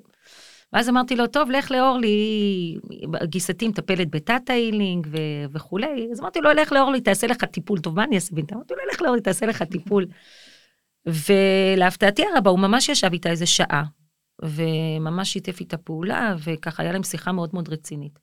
[0.72, 2.76] ואז אמרתי לו, טוב, לך לאורלי,
[3.24, 5.16] גיסתי מטפלת בתת איילינג ו...
[5.52, 6.08] וכולי.
[6.12, 7.78] אז אמרתי לו, לך לאורלי, תעשה לך טיפול.
[7.78, 8.58] טוב, מה אני אעשה בינתיים?
[8.58, 10.06] אמרתי לו, לך לאורלי, תעשה לך טיפול.
[11.06, 13.84] ולהפתעתי הרבה, הוא ממש ישב איתה איזה שעה,
[14.42, 18.18] וממש שיתף איתה פעולה, וככה היה להם שיחה מאוד מאוד רצינית.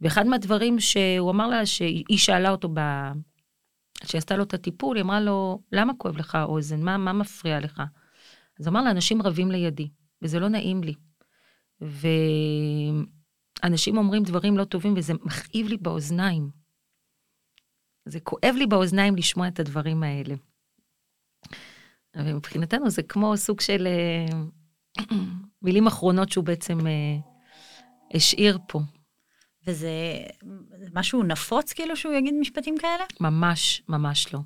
[0.00, 2.80] ואחד מהדברים שהוא אמר לה, שהיא שאלה אותו ב...
[4.00, 6.82] כשהיא עשתה לו את הטיפול, היא אמרה לו, למה כואב לך האוזן?
[6.82, 7.82] מה, מה מפריע לך?
[8.60, 9.88] אז אמר לה, אנשים רבים לידי,
[10.22, 10.94] וזה לא נעים לי.
[13.64, 16.50] ואנשים אומרים דברים לא טובים, וזה מכאיב לי באוזניים.
[18.04, 20.34] זה כואב לי באוזניים לשמוע את הדברים האלה.
[22.16, 24.26] ומבחינתנו זה כמו סוג של אה,
[25.62, 27.16] מילים אחרונות שהוא בעצם אה,
[28.14, 28.80] השאיר פה.
[29.68, 29.90] וזה
[30.94, 33.04] משהו נפוץ כאילו שהוא יגיד משפטים כאלה?
[33.20, 34.40] ממש, ממש לא.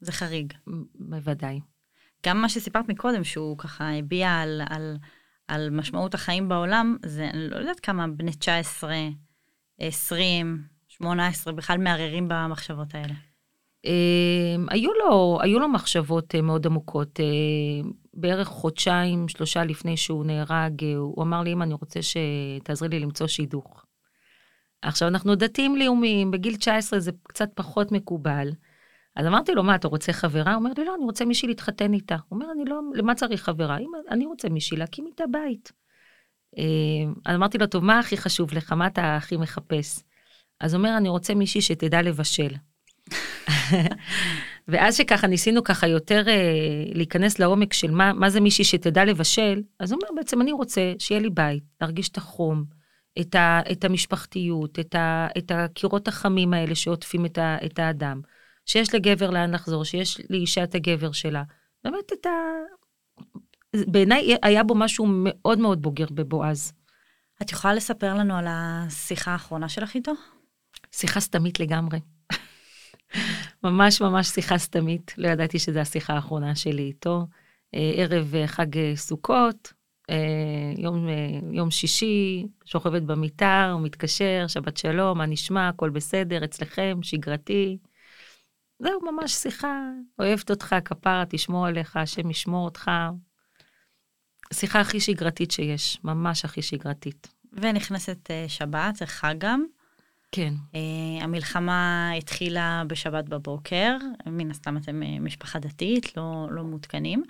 [0.00, 0.52] זה חריג.
[0.94, 1.60] בוודאי.
[2.26, 4.96] גם מה שסיפרת מקודם, שהוא ככה הביע על, על,
[5.48, 8.94] על משמעות החיים בעולם, זה, אני לא יודעת כמה בני 19,
[9.78, 13.14] 20, 18 בכלל מערערים במחשבות האלה.
[13.84, 17.20] אמ, היו לו, היו לו מחשבות אה, מאוד עמוקות.
[17.20, 22.88] אה, בערך חודשיים, שלושה לפני שהוא נהרג, אה, הוא אמר לי, אם אני רוצה שתעזרי
[22.88, 23.81] לי למצוא שידוך.
[24.82, 28.48] עכשיו, אנחנו דתיים לאומיים, בגיל 19 זה קצת פחות מקובל.
[29.16, 30.54] אז אמרתי לו, מה, אתה רוצה חברה?
[30.54, 32.16] הוא אומר לי, לא, אני רוצה מישהי להתחתן איתה.
[32.28, 33.78] הוא אומר, אני לא, למה צריך חברה?
[34.10, 35.72] אני רוצה מישהי להקים איתה בית.
[36.58, 36.64] אה,
[37.26, 38.72] אז אמרתי לו, טוב, מה הכי חשוב לך?
[38.72, 40.02] מה אתה הכי מחפש?
[40.60, 42.54] אז אומר, אני רוצה מישהי שתדע לבשל.
[44.68, 49.62] ואז שככה ניסינו ככה יותר אה, להיכנס לעומק של מה, מה זה מישהי שתדע לבשל,
[49.80, 52.64] אז הוא אומר, בעצם אני רוצה שיהיה לי בית, להרגיש את החום,
[53.20, 58.20] את, ה, את המשפחתיות, את, ה, את הקירות החמים האלה שעוטפים את, ה, את האדם,
[58.66, 61.42] שיש לגבר לאן לחזור, שיש לאישה את הגבר שלה.
[61.84, 62.30] באמת את ה...
[63.76, 66.72] בעיניי היה בו משהו מאוד מאוד בוגר בבועז.
[67.42, 70.12] את יכולה לספר לנו על השיחה האחרונה שלך איתו?
[70.92, 72.00] שיחה סתמית לגמרי.
[73.64, 77.26] ממש ממש שיחה סתמית, לא ידעתי שזו השיחה האחרונה שלי איתו.
[77.74, 79.72] אה, ערב חג סוכות,
[80.76, 81.06] יום,
[81.52, 87.78] יום שישי, שוכבת במיטה, הוא מתקשר, שבת שלום, מה נשמע, הכל בסדר, אצלכם, שגרתי.
[88.78, 89.80] זהו, ממש שיחה,
[90.18, 92.90] אוהבת אותך, כפרה, תשמור עליך, השם ישמור אותך.
[94.52, 97.28] שיחה הכי שגרתית שיש, ממש הכי שגרתית.
[97.52, 99.64] ונכנסת שבת, זה חג גם.
[100.32, 100.54] כן.
[100.72, 103.96] Uh, המלחמה התחילה בשבת בבוקר,
[104.26, 107.22] מן הסתם אתם משפחה דתית, לא, לא מעודכנים.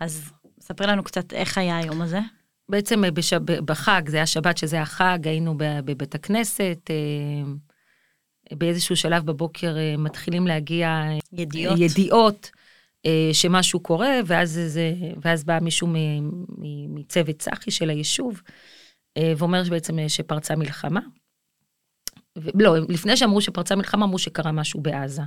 [0.00, 2.20] אז ספרי לנו קצת איך היה היום הזה.
[2.68, 9.76] בעצם בשב, בחג, זה היה שבת שזה החג, היינו בבית הכנסת, uh, באיזשהו שלב בבוקר
[9.76, 12.50] uh, מתחילים להגיע ידיעות, ידיעות
[13.32, 15.88] שמשהו קורה, ואז, זה, ואז בא מישהו
[16.88, 18.42] מצוות צחי של היישוב,
[19.18, 21.00] ואומר שבעצם שפרצה מלחמה.
[22.36, 25.22] לא, לפני שאמרו שפרצה מלחמה, אמרו שקרה משהו בעזה.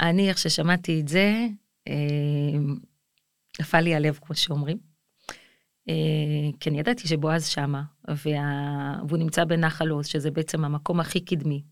[0.00, 1.46] אני, איך ששמעתי את זה,
[3.60, 4.78] נפל לי הלב, כמו שאומרים.
[5.88, 8.98] אה, כי אני ידעתי שבועז שמה, וה...
[9.08, 11.62] והוא נמצא בנחל עוז, שזה בעצם המקום הכי קדמי.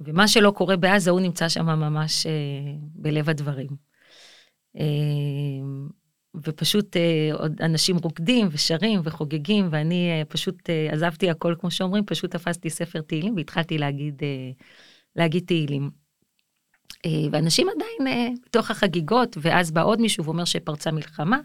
[0.00, 2.32] ומה שלא קורה בעזה, הוא נמצא שם ממש אה,
[2.80, 3.88] בלב הדברים.
[6.46, 12.70] ופשוט אה, עוד אנשים רוקדים ושרים וחוגגים, ואני פשוט עזבתי הכל, כמו שאומרים, פשוט תפסתי
[12.70, 14.22] ספר תהילים והתחלתי להגיד,
[15.16, 15.90] להגיד תהילים.
[17.06, 21.38] אה, ואנשים עדיין אה, בתוך החגיגות, ואז בא עוד מישהו ואומר שפרצה מלחמה,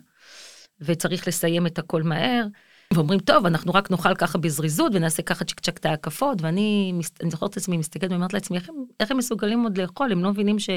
[0.82, 2.46] וצריך לסיים את הכל מהר.
[2.94, 7.32] ואומרים, טוב, אנחנו רק נאכל ככה בזריזות ונעשה ככה צ'יק צ'ק את ההקפות, ואני אני
[7.32, 10.12] זוכרת את עצמי מסתכלת ואומרת לעצמי, איך הם, איך הם מסוגלים עוד לאכול?
[10.12, 10.70] הם לא מבינים ש,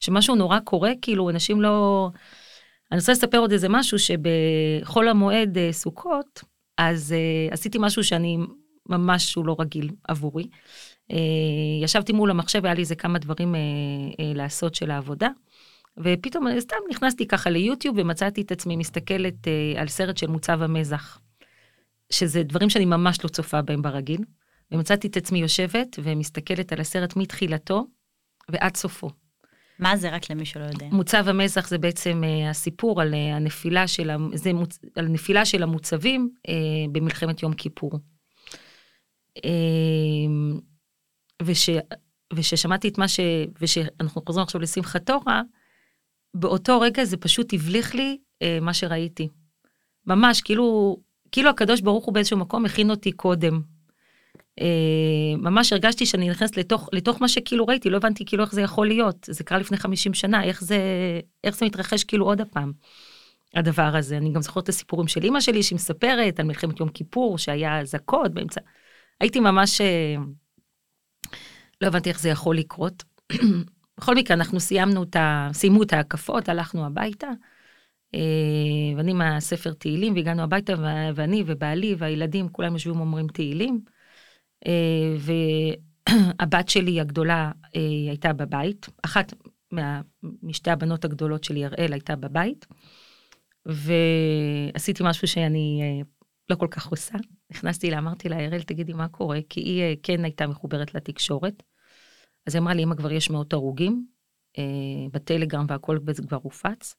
[0.00, 2.10] שמשהו נורא קורה, כאילו, אנשים לא...
[2.92, 6.42] אני רוצה לספר עוד איזה משהו שבחול המועד אה, סוכות,
[6.78, 7.14] אז
[7.50, 8.38] uh, עשיתי משהו שאני
[8.88, 10.48] ממש הוא לא רגיל עבורי.
[11.10, 13.58] Uh, ישבתי מול המחשב, היה לי איזה כמה דברים uh,
[14.12, 15.28] uh, לעשות של העבודה,
[15.98, 21.20] ופתאום סתם נכנסתי ככה ליוטיוב ומצאתי את עצמי מסתכלת uh, על סרט של מוצב המזח,
[22.10, 24.20] שזה דברים שאני ממש לא צופה בהם ברגיל,
[24.72, 27.86] ומצאתי את עצמי יושבת ומסתכלת על הסרט מתחילתו
[28.48, 29.10] ועד סופו.
[29.78, 30.86] מה זה רק למי שלא יודע?
[30.92, 35.62] מוצב המזח זה בעצם uh, הסיפור על uh, הנפילה של, זה מוצ, על הנפילה של
[35.62, 36.50] המוצבים uh,
[36.92, 37.92] במלחמת יום כיפור.
[39.38, 39.42] Uh,
[41.42, 41.70] וש,
[42.32, 43.20] וששמעתי את מה ש...
[43.60, 45.42] ושאנחנו חוזרים עכשיו לשמחת תורה,
[46.34, 49.28] באותו רגע זה פשוט הבליך לי uh, מה שראיתי.
[50.06, 50.96] ממש, כאילו,
[51.32, 53.60] כאילו הקדוש ברוך הוא באיזשהו מקום הכין אותי קודם.
[54.60, 58.62] אה, ממש הרגשתי שאני נכנסת לתוך, לתוך מה שכאילו ראיתי, לא הבנתי כאילו איך זה
[58.62, 59.26] יכול להיות.
[59.30, 60.78] זה קרה לפני 50 שנה, איך זה,
[61.44, 62.72] איך זה מתרחש כאילו עוד הפעם,
[63.54, 64.16] הדבר הזה.
[64.16, 67.80] אני גם זוכרת את הסיפורים של אימא שלי, שהיא מספרת על מלחמת יום כיפור, שהיה
[67.80, 68.60] אזעקות באמצע.
[69.20, 70.14] הייתי ממש, אה,
[71.80, 73.04] לא הבנתי איך זה יכול לקרות.
[73.98, 75.48] בכל מקרה, אנחנו סיימנו את ה...
[75.52, 77.28] סיימו את ההקפות, הלכנו הביתה.
[78.14, 78.20] אה,
[78.96, 80.72] ואני מהספר תהילים, והגענו הביתה,
[81.14, 83.80] ואני ובעלי והילדים, כולם יושבים אומרים תהילים.
[84.66, 89.34] אה, והבת שלי הגדולה אה, הייתה בבית, אחת
[89.72, 90.00] מה,
[90.42, 92.66] משתי הבנות הגדולות שלי, אראל, הייתה בבית,
[93.66, 96.02] ועשיתי משהו שאני
[96.50, 97.14] לא כל כך עושה.
[97.50, 101.62] נכנסתי לה, אמרתי לה, אראל, תגידי מה קורה, כי היא כן הייתה מחוברת לתקשורת.
[102.46, 104.06] אז היא אמרה לי, אמא, כבר יש מאות הרוגים,
[105.12, 105.98] בטלגרם והכל
[106.28, 106.94] כבר הופץ.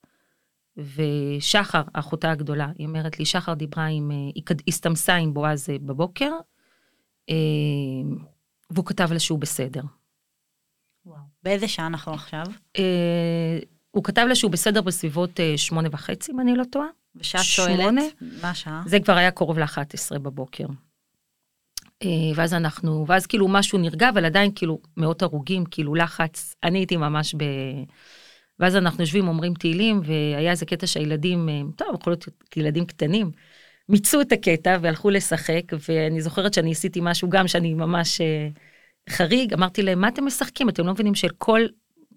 [0.78, 6.32] ושחר, אחותה הגדולה, היא אומרת לי, שחר דיברה עם, היא הסתמסה עם בועז בבוקר,
[7.30, 7.36] אה,
[8.70, 9.82] והוא כתב לה שהוא בסדר.
[11.06, 11.20] וואו.
[11.44, 12.46] באיזה שעה אנחנו עכשיו?
[12.78, 13.60] אה,
[13.92, 16.88] הוא כתב לה שהוא בסדר בסביבות אה, שמונה וחצי, אם אני לא טועה.
[17.16, 17.94] ושאת שואלת,
[18.42, 18.84] מה השעה?
[18.86, 20.66] זה כבר היה קרוב ל-11 בבוקר.
[22.36, 26.98] ואז אנחנו, ואז כאילו משהו נרגע, אבל עדיין כאילו מאות הרוגים, כאילו לחץ, אני הייתי
[26.98, 27.44] ממש ב...
[28.60, 33.32] ואז אנחנו יושבים, אומרים תהילים, והיה איזה קטע שהילדים, טוב, יכול להיות ילדים קטנים,
[33.90, 38.60] מיצו את הקטע והלכו לשחק, ואני זוכרת שאני עשיתי משהו גם שאני ממש uh,
[39.10, 40.70] חריג, אמרתי להם, מה אתם משחקים?
[40.70, 41.62] אתם לא מבינים שכל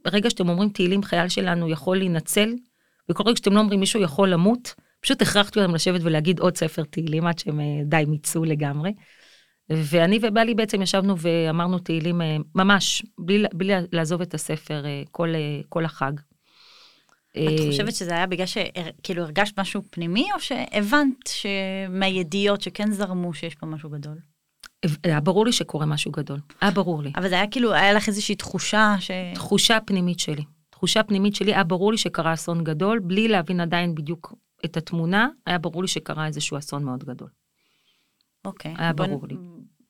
[0.07, 2.55] רגע שאתם אומרים תהילים, חייל שלנו יכול להינצל,
[3.09, 6.83] וכל רגע שאתם לא אומרים מישהו יכול למות, פשוט הכרחתי אותם לשבת ולהגיד עוד ספר
[6.83, 8.91] תהילים עד שהם די מיצו לגמרי.
[9.71, 12.25] ואני ובעלי בעצם ישבנו ואמרנו תהילים uh,
[12.55, 16.13] ממש, בלי, בלי לעזוב את הספר uh, כל, uh, כל החג.
[17.31, 21.31] את אה, חושבת שזה היה בגלל שכאילו הרגשת משהו פנימי, או שהבנת
[21.91, 24.19] מהידיעות שכן זרמו שיש פה משהו גדול?
[25.05, 27.13] היה ברור לי שקורה משהו גדול, היה ברור לי.
[27.17, 29.11] אבל זה היה כאילו, היה לך איזושהי תחושה ש...
[29.35, 30.43] תחושה פנימית שלי.
[30.71, 35.29] תחושה פנימית שלי, היה ברור לי שקרה אסון גדול, בלי להבין עדיין בדיוק את התמונה,
[35.47, 37.29] היה ברור לי שקרה איזשהו אסון מאוד גדול.
[38.45, 38.75] אוקיי.
[38.79, 39.37] היה ברור לי.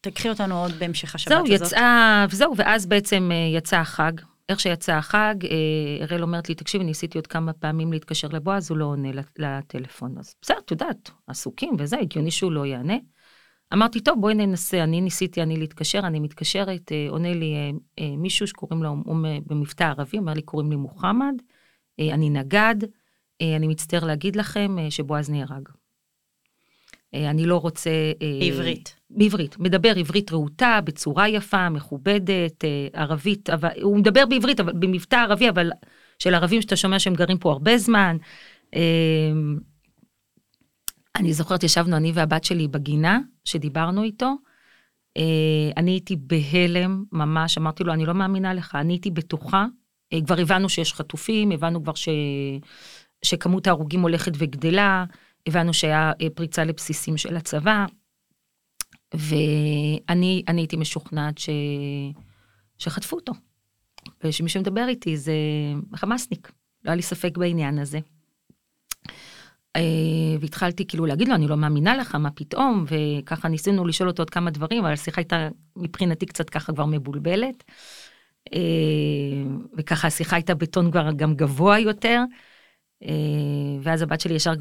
[0.04, 1.58] תקחי אותנו עוד בהמשך השבת זהו, הזאת.
[1.58, 4.12] זהו, יצאה, וזהו, ואז בעצם אה, יצא החג,
[4.48, 8.78] איך שיצא החג, אה, אראל אומרת לי, תקשיבי, ניסיתי עוד כמה פעמים להתקשר לבועז, הוא
[8.78, 10.18] לא עונה לטלפון.
[10.18, 12.96] אז בסדר, את יודעת, עסוקים וזה, הגיוני שהוא לא יענה.
[13.72, 18.16] אמרתי, טוב, בואי ננסה, אני ניסיתי אני להתקשר, אני מתקשרת, אה, עונה לי אה, אה,
[18.16, 21.34] מישהו שקוראים לו, הוא במבטא ערבי, אומר לי, קוראים לי מוחמד,
[22.00, 22.74] אה, אני נגד,
[23.42, 25.68] אה, אני מצטער להגיד לכם אה, שבועז נהרג.
[27.14, 27.90] אה, אני לא רוצה...
[28.22, 28.96] אה, בעברית.
[29.10, 29.58] בעברית.
[29.58, 35.48] מדבר עברית רהוטה, בצורה יפה, מכובדת, אה, ערבית, אבל הוא מדבר בעברית, אבל במבטא ערבי,
[35.48, 35.70] אבל
[36.18, 38.16] של ערבים שאתה שומע שהם גרים פה הרבה זמן.
[41.16, 44.34] אני זוכרת, ישבנו אני והבת שלי בגינה, שדיברנו איתו.
[45.76, 49.66] אני הייתי בהלם, ממש, אמרתי לו, אני לא מאמינה לך, אני הייתי בטוחה.
[50.26, 52.08] כבר הבנו שיש חטופים, הבנו כבר ש...
[53.22, 55.04] שכמות ההרוגים הולכת וגדלה.
[55.46, 57.86] הבנו שהיה אה, פריצה לבסיסים של הצבא,
[59.14, 61.48] ואני הייתי משוכנעת ש...
[62.78, 63.32] שחטפו אותו,
[64.24, 65.34] ושמי שמדבר איתי זה
[65.96, 66.52] חמאסניק,
[66.84, 67.98] לא היה לי ספק בעניין הזה.
[69.76, 74.22] אה, והתחלתי כאילו להגיד לו, אני לא מאמינה לך, מה פתאום, וככה ניסינו לשאול אותו
[74.22, 77.64] עוד כמה דברים, אבל השיחה הייתה מבחינתי קצת ככה כבר מבולבלת.
[78.52, 78.60] אה,
[79.76, 82.20] וככה השיחה הייתה בטון כבר גם גבוה יותר.
[83.04, 83.10] אה,
[83.82, 84.52] ואז הבת שלי ישר,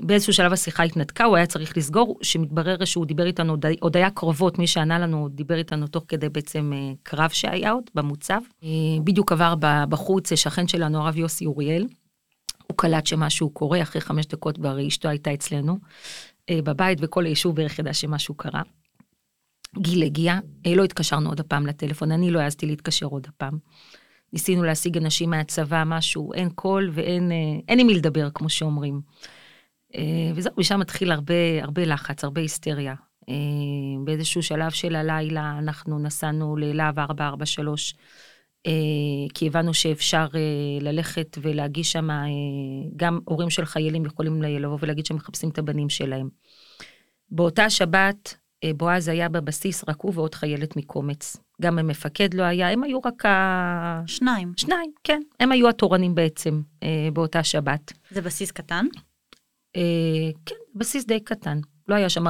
[0.00, 4.58] באיזשהו שלב השיחה התנתקה, הוא היה צריך לסגור, שמתברר שהוא דיבר איתנו, עוד היה קרבות,
[4.58, 8.40] מי שענה לנו דיבר איתנו תוך כדי בעצם אה, קרב שהיה עוד במוצב.
[8.62, 8.68] אה,
[9.04, 9.54] בדיוק עבר
[9.88, 11.86] בחוץ שכן שלנו, הרב יוסי אוריאל.
[12.66, 15.78] הוא קלט שמשהו קורה, אחרי חמש דקות כבר אשתו הייתה אצלנו
[16.50, 18.62] בבית, וכל היישוב בערך ידע שמשהו קרה.
[19.78, 23.58] גיל הגיע, לא התקשרנו עוד הפעם לטלפון, אני לא העזתי להתקשר עוד הפעם.
[24.34, 27.36] ניסינו להשיג אנשים מהצבא, משהו, אין קול ואין אה,
[27.68, 29.00] אין עם מי לדבר, כמו שאומרים.
[29.94, 32.94] אה, וזהו, משם מתחיל הרבה, הרבה לחץ, הרבה היסטריה.
[33.28, 33.34] אה,
[34.04, 37.94] באיזשהו שלב של הלילה אנחנו נסענו ללהב 443,
[39.34, 40.26] כי הבנו שאפשר
[40.80, 42.08] ללכת ולהגיש שם,
[42.96, 46.28] גם הורים של חיילים יכולים לבוא ולהגיד שהם מחפשים את הבנים שלהם.
[47.30, 48.36] באותה שבת,
[48.76, 51.43] בועז היה בבסיס, רק הוא ועוד חיילת מקומץ.
[51.62, 54.02] גם המפקד לא היה, הם היו רק ה...
[54.06, 54.52] שניים.
[54.56, 55.20] שניים, כן.
[55.40, 57.92] הם היו התורנים בעצם אה, באותה שבת.
[58.10, 58.86] זה בסיס קטן?
[59.76, 61.60] אה, כן, בסיס די קטן.
[61.88, 62.24] לא היה שם,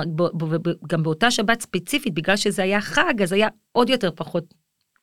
[0.86, 4.54] גם באותה שבת ספציפית, בגלל שזה היה חג, אז היה עוד יותר פחות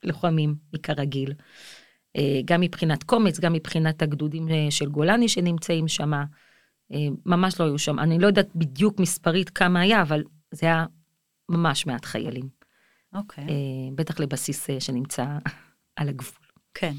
[0.03, 1.33] לוחמים מכרגיל.
[2.15, 6.13] אה, גם מבחינת קומץ, גם מבחינת הגדודים אה, של גולני שנמצאים שם.
[6.13, 7.99] אה, ממש לא היו שם.
[7.99, 10.85] אני לא יודעת בדיוק מספרית כמה היה, אבל זה היה
[11.49, 12.60] ממש מעט חיילים.
[13.13, 13.43] אוקיי.
[13.43, 13.49] Okay.
[13.49, 13.55] אה,
[13.95, 15.25] בטח לבסיס אה, שנמצא
[15.95, 16.45] על הגבול.
[16.73, 16.93] כן.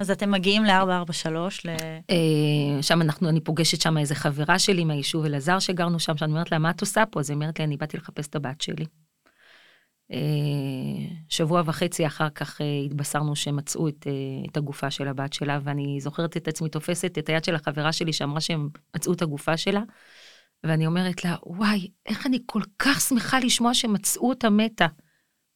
[0.00, 1.30] אז אתם מגיעים ל-443
[1.64, 1.68] ל...
[2.10, 6.52] אה, שם אנחנו, אני פוגשת שם איזה חברה שלי מהיישוב אלעזר שגרנו שם, שאני אומרת
[6.52, 7.20] לה, מה את עושה פה?
[7.20, 8.84] אז היא אומרת לי, אני באתי לחפש את הבת שלי.
[11.28, 14.06] שבוע וחצי אחר כך התבשרנו שמצאו את,
[14.50, 18.12] את הגופה של הבת שלה, ואני זוכרת את עצמי תופסת את היד של החברה שלי
[18.12, 19.82] שאמרה שהם מצאו את הגופה שלה,
[20.64, 24.86] ואני אומרת לה, וואי, איך אני כל כך שמחה לשמוע שמצאו אותה מתה.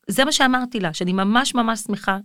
[0.08, 2.18] זה מה שאמרתי לה, שאני ממש ממש שמחה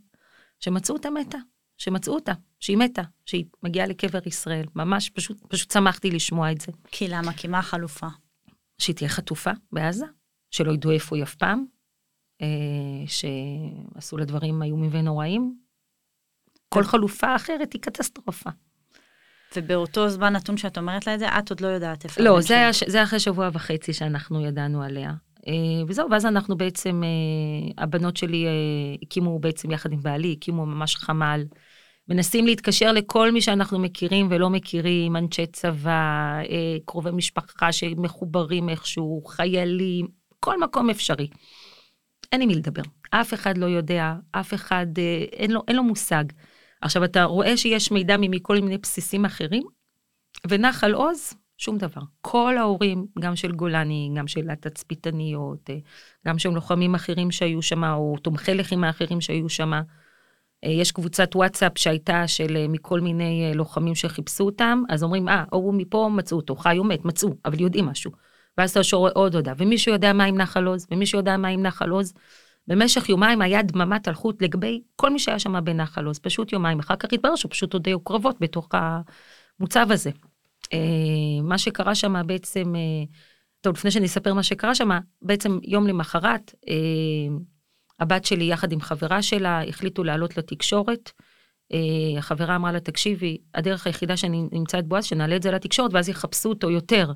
[0.60, 1.38] שמצאו אותה מתה,
[1.78, 4.66] שמצאו אותה, שהיא מתה, שהיא מגיעה לקבר ישראל.
[4.76, 6.72] ממש, פשוט, פשוט שמחתי לשמוע את זה.
[6.88, 7.34] כי למה?
[7.34, 8.08] כי מה החלופה?
[8.78, 10.06] שהיא תהיה חטופה בעזה,
[10.52, 11.66] שלא ידעו איפה היא אף פעם,
[12.42, 12.48] אה,
[13.08, 15.58] שעשו לה דברים איומים ונוראים.
[16.70, 18.50] כל חלופה אחרת היא קטסטרופה.
[19.56, 22.24] ובאותו זמן נתון שאת אומרת לה את זה, את עוד לא יודעת איפה.
[22.24, 25.14] לא, זה, היה, זה אחרי שבוע וחצי שאנחנו ידענו עליה.
[25.48, 28.52] אה, וזהו, ואז אנחנו בעצם, אה, הבנות שלי אה,
[29.02, 31.44] הקימו בעצם יחד עם בעלי, הקימו ממש חמ"ל.
[32.08, 36.42] מנסים להתקשר לכל מי שאנחנו מכירים ולא מכירים, אנשי צבא,
[36.86, 40.08] קרובי משפחה שמחוברים איכשהו, חיילים,
[40.40, 41.28] כל מקום אפשרי.
[42.32, 42.82] אין עם מי לדבר.
[43.10, 44.86] אף אחד לא יודע, אף אחד,
[45.34, 46.24] אין לו, אין לו מושג.
[46.82, 49.64] עכשיו, אתה רואה שיש מידע מכל מיני בסיסים אחרים,
[50.48, 52.02] ונחל עוז, שום דבר.
[52.22, 55.78] כל ההורים, גם של גולני, גם של התצפיתניות, אה,
[56.28, 59.72] גם של לוחמים אחרים שהיו שם, או תומכי לחימה אחרים שהיו שם,
[60.64, 65.44] אה, יש קבוצת וואטסאפ שהייתה של אה, מכל מיני לוחמים שחיפשו אותם, אז אומרים, אה,
[65.52, 68.12] או מפה מצאו אותו, חי או מת, מצאו, אבל יודעים משהו.
[68.58, 71.62] ואז אתה שומע עוד הודעה, ומישהו יודע מה עם נחל עוז, ומישהו יודע מה עם
[71.62, 72.14] נחל עוז.
[72.68, 76.80] במשך יומיים היה דממת אלחוט לגבי כל מי שהיה שם בנחל עוז, פשוט יומיים.
[76.80, 78.70] אחר כך התברר שפשוט עוד היו קרבות בתוך
[79.60, 80.12] המוצב הזה.
[80.74, 83.04] אה, מה שקרה שם בעצם, אה,
[83.62, 84.90] טוב, לפני שאני אספר מה שקרה שם,
[85.22, 87.36] בעצם יום למחרת, אה,
[88.00, 91.12] הבת שלי יחד עם חברה שלה החליטו לעלות לתקשורת.
[92.18, 96.10] החברה אמרה לה, תקשיבי, הדרך היחידה שאני נמצא את בועז, שנעלה את זה לתקשורת, ואז
[96.10, 97.12] יחפשו אותו יותר.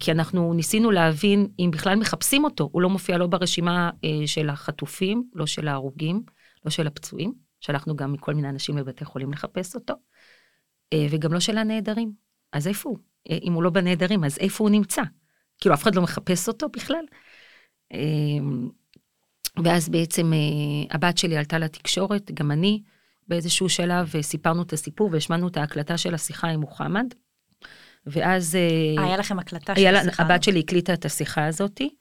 [0.00, 3.90] כי אנחנו ניסינו להבין אם בכלל מחפשים אותו, הוא לא מופיע לא ברשימה
[4.26, 6.22] של החטופים, לא של ההרוגים,
[6.64, 9.94] לא של הפצועים, שלחנו גם מכל מיני אנשים לבתי חולים לחפש אותו,
[10.94, 12.23] וגם לא של הנעדרים.
[12.54, 12.98] אז איפה הוא?
[13.30, 15.02] אה, אם הוא לא בנעדרים, אז איפה הוא נמצא?
[15.60, 17.04] כאילו, אף אחד לא מחפש אותו בכלל.
[17.92, 17.98] אה,
[19.64, 20.32] ואז בעצם
[20.90, 22.82] הבת שלי עלתה לתקשורת, גם אני,
[23.28, 27.14] באיזשהו שלב סיפרנו את הסיפור והשמענו את ההקלטה של השיחה עם מוחמד.
[28.06, 28.58] ואז...
[28.98, 30.22] היה לכם הקלטה של השיחה?
[30.22, 31.94] הבת שלי הקליטה את השיחה הזאתי.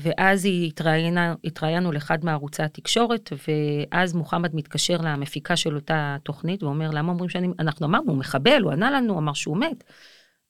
[0.00, 6.90] ואז היא התראיינה, התראיינו לאחד מערוצי התקשורת, ואז מוחמד מתקשר למפיקה של אותה תוכנית ואומר,
[6.90, 9.84] למה אומרים שאני, אנחנו אמרנו, הוא מחבל, הוא ענה לנו, אמר שהוא מת.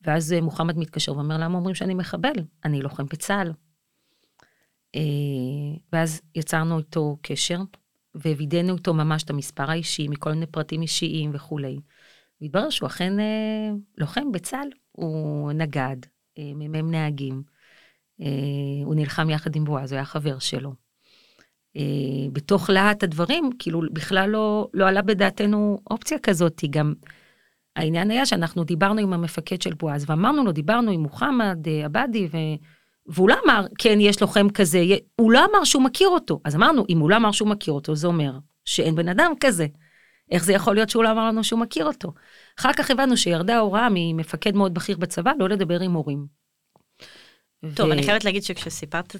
[0.02, 2.34] ואז מוחמד מתקשר ואומר, למה אומרים שאני מחבל?
[2.64, 3.52] אני לוחם בצה"ל.
[4.94, 5.00] אה,
[5.92, 7.58] ואז יצרנו איתו קשר,
[8.14, 11.78] ווידאנו איתו ממש את המספר האישי, מכל מיני פרטים אישיים וכולי.
[12.40, 15.96] והתברר שהוא אכן אה, לוחם בצה"ל, הוא נגד,
[16.38, 17.55] אה, מ"מ נהגים.
[18.20, 18.26] אה,
[18.84, 20.72] הוא נלחם יחד עם בועז, הוא היה חבר שלו.
[21.76, 21.82] אה,
[22.32, 26.94] בתוך להט הדברים, כאילו בכלל לא, לא עלה בדעתנו אופציה כזאת, גם
[27.76, 32.28] העניין היה שאנחנו דיברנו עם המפקד של בועז, ואמרנו לו, דיברנו עם מוחמד אה, עבאדי,
[32.32, 32.36] ו...
[33.08, 34.84] והוא לא אמר, כן, יש לוחם כזה,
[35.16, 36.40] הוא לא אמר שהוא מכיר אותו.
[36.44, 39.66] אז אמרנו, אם הוא לא אמר שהוא מכיר אותו, זה אומר שאין בן אדם כזה.
[40.30, 42.12] איך זה יכול להיות שהוא לא אמר לנו שהוא מכיר אותו?
[42.58, 46.26] אחר כך הבנו שירדה הוראה ממפקד מאוד בכיר בצבא לא לדבר עם הורים.
[47.74, 47.92] טוב, ו...
[47.92, 49.16] אני חייבת להגיד שכשסיפרת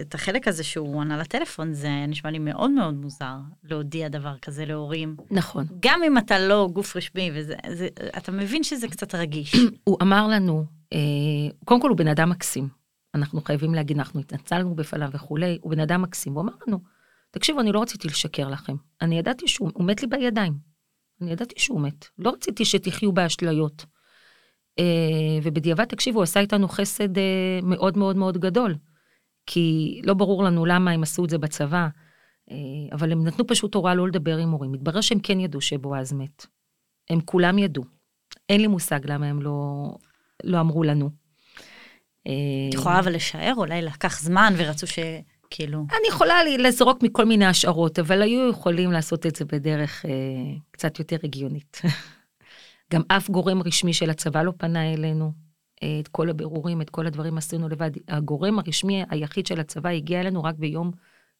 [0.00, 4.64] את החלק הזה שהוא ענה לטלפון, זה נשמע לי מאוד מאוד מוזר להודיע דבר כזה
[4.64, 5.16] להורים.
[5.30, 5.66] נכון.
[5.80, 9.54] גם אם אתה לא גוף רשמי, וזה, זה, אתה מבין שזה קצת רגיש.
[9.88, 10.98] הוא אמר לנו, אה,
[11.64, 12.68] קודם כל הוא בן אדם מקסים.
[13.14, 16.32] אנחנו חייבים להגיד, אנחנו התנצלנו בפניו וכולי, הוא בן אדם מקסים.
[16.32, 16.78] הוא אמר לנו,
[17.30, 18.76] תקשיבו, אני לא רציתי לשקר לכם.
[19.02, 20.52] אני ידעתי שהוא מת לי בידיים.
[21.20, 22.06] אני ידעתי שהוא מת.
[22.18, 23.86] לא רציתי שתחיו באשליות.
[24.78, 28.74] אה, ובדיעבד, תקשיבו, הוא עשה איתנו חסד אה, מאוד מאוד מאוד גדול.
[29.46, 31.88] כי לא ברור לנו למה הם עשו את זה בצבא,
[32.50, 32.56] אה,
[32.92, 34.72] אבל הם נתנו פשוט הוראה לא לדבר עם הורים.
[34.72, 36.46] מתברר שהם כן ידעו שבועז מת.
[37.10, 37.84] הם כולם ידעו.
[38.48, 39.88] אין לי מושג למה הם לא,
[40.44, 41.10] לא אמרו לנו.
[42.22, 44.98] את יכולה אבל לשער, אולי לקח זמן ורצו ש...
[45.50, 45.78] כאילו...
[45.78, 50.10] אני יכולה לזרוק מכל מיני השערות, אבל היו יכולים לעשות את זה בדרך אה,
[50.70, 51.80] קצת יותר הגיונית.
[52.92, 55.32] גם אף גורם רשמי של הצבא לא פנה אלינו.
[55.82, 57.90] אה, את כל הבירורים, את כל הדברים עשינו לבד.
[58.08, 60.90] הגורם הרשמי היחיד של הצבא הגיע אלינו רק ביום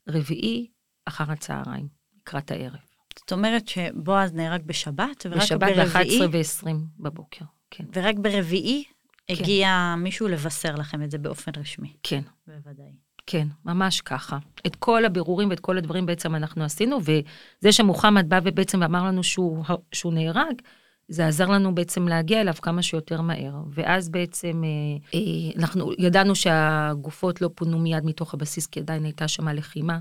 [0.09, 0.67] רביעי
[1.05, 1.89] אחר הצהריים,
[2.21, 2.81] לקראת הערב.
[3.19, 6.29] זאת אומרת שבועז נהרג בשבת, ורק בשבת ברביעי...
[6.29, 7.85] בשבת ב-11 ו-20 בבוקר, כן.
[7.95, 8.85] ורק ברביעי
[9.27, 9.35] כן.
[9.35, 11.93] הגיע מישהו לבשר לכם את זה באופן רשמי.
[12.03, 12.21] כן.
[12.47, 12.93] בוודאי.
[13.27, 14.39] כן, ממש ככה.
[14.67, 19.23] את כל הבירורים ואת כל הדברים בעצם אנחנו עשינו, וזה שמוחמד בא ובעצם אמר לנו
[19.23, 20.63] שהוא, שהוא נהרג,
[21.09, 23.55] זה עזר לנו בעצם להגיע אליו כמה שיותר מהר.
[23.71, 29.29] ואז בעצם אה, אה, אנחנו ידענו שהגופות לא פונו מיד מתוך הבסיס, כי עדיין הייתה
[29.29, 29.99] שם לחימה.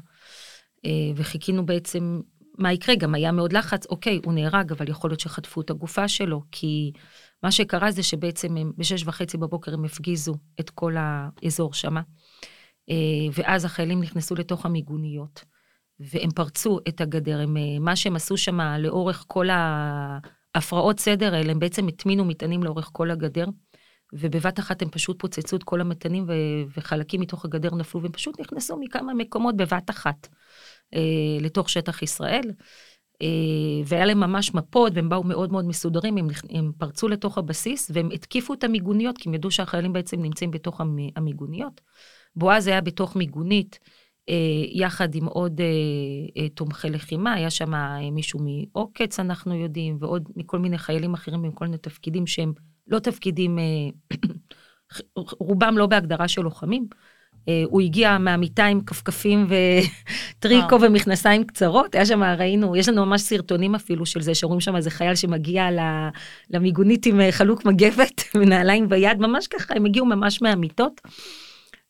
[0.86, 2.22] אה, וחיכינו בעצם
[2.58, 6.08] מה יקרה, גם היה מאוד לחץ, אוקיי, הוא נהרג, אבל יכול להיות שחטפו את הגופה
[6.08, 6.92] שלו, כי
[7.44, 12.02] מה שקרה זה שבעצם הם, בשש וחצי בבוקר הם הפגיזו את כל האזור שמה,
[13.34, 15.44] ואז החיילים נכנסו לתוך המיגוניות,
[16.00, 20.20] והם פרצו את הגדר, הם, מה שהם עשו שם לאורך כל ה...
[20.56, 23.46] הפרעות סדר האלה, הם בעצם הטמינו מטענים לאורך כל הגדר,
[24.14, 28.40] ובבת אחת הם פשוט פוצצו את כל המטענים ו- וחלקים מתוך הגדר נפלו, והם פשוט
[28.40, 30.28] נכנסו מכמה מקומות בבת אחת
[30.94, 32.52] אה, לתוך שטח ישראל.
[33.22, 33.28] אה,
[33.86, 38.10] והיה להם ממש מפות, והם באו מאוד מאוד מסודרים, הם, הם פרצו לתוך הבסיס, והם
[38.14, 40.82] התקיפו את המיגוניות, כי הם ידעו שהחיילים בעצם נמצאים בתוך
[41.16, 41.82] המיגוניות.
[42.36, 43.80] בועז היה בתוך מיגונית,
[44.72, 45.66] יחד עם עוד אה,
[46.38, 47.72] אה, תומכי לחימה, היה שם
[48.12, 52.54] מישהו מעוקץ, אנחנו יודעים, ועוד מכל מיני חיילים אחרים עם כל מיני תפקידים שהם
[52.88, 53.60] לא תפקידים,
[55.40, 56.88] רובם לא בהגדרה של לוחמים.
[57.66, 63.76] הוא הגיע מהמיטה עם כפכפים וטריקו ומכנסיים קצרות, היה שם, ראינו, יש לנו ממש סרטונים
[63.76, 65.68] אפילו של זה, שרואים שם איזה חייל שמגיע
[66.50, 71.02] למיגונית עם חלוק מגבת ונעליים ביד, ממש ככה, הם הגיעו ממש מהמיטות.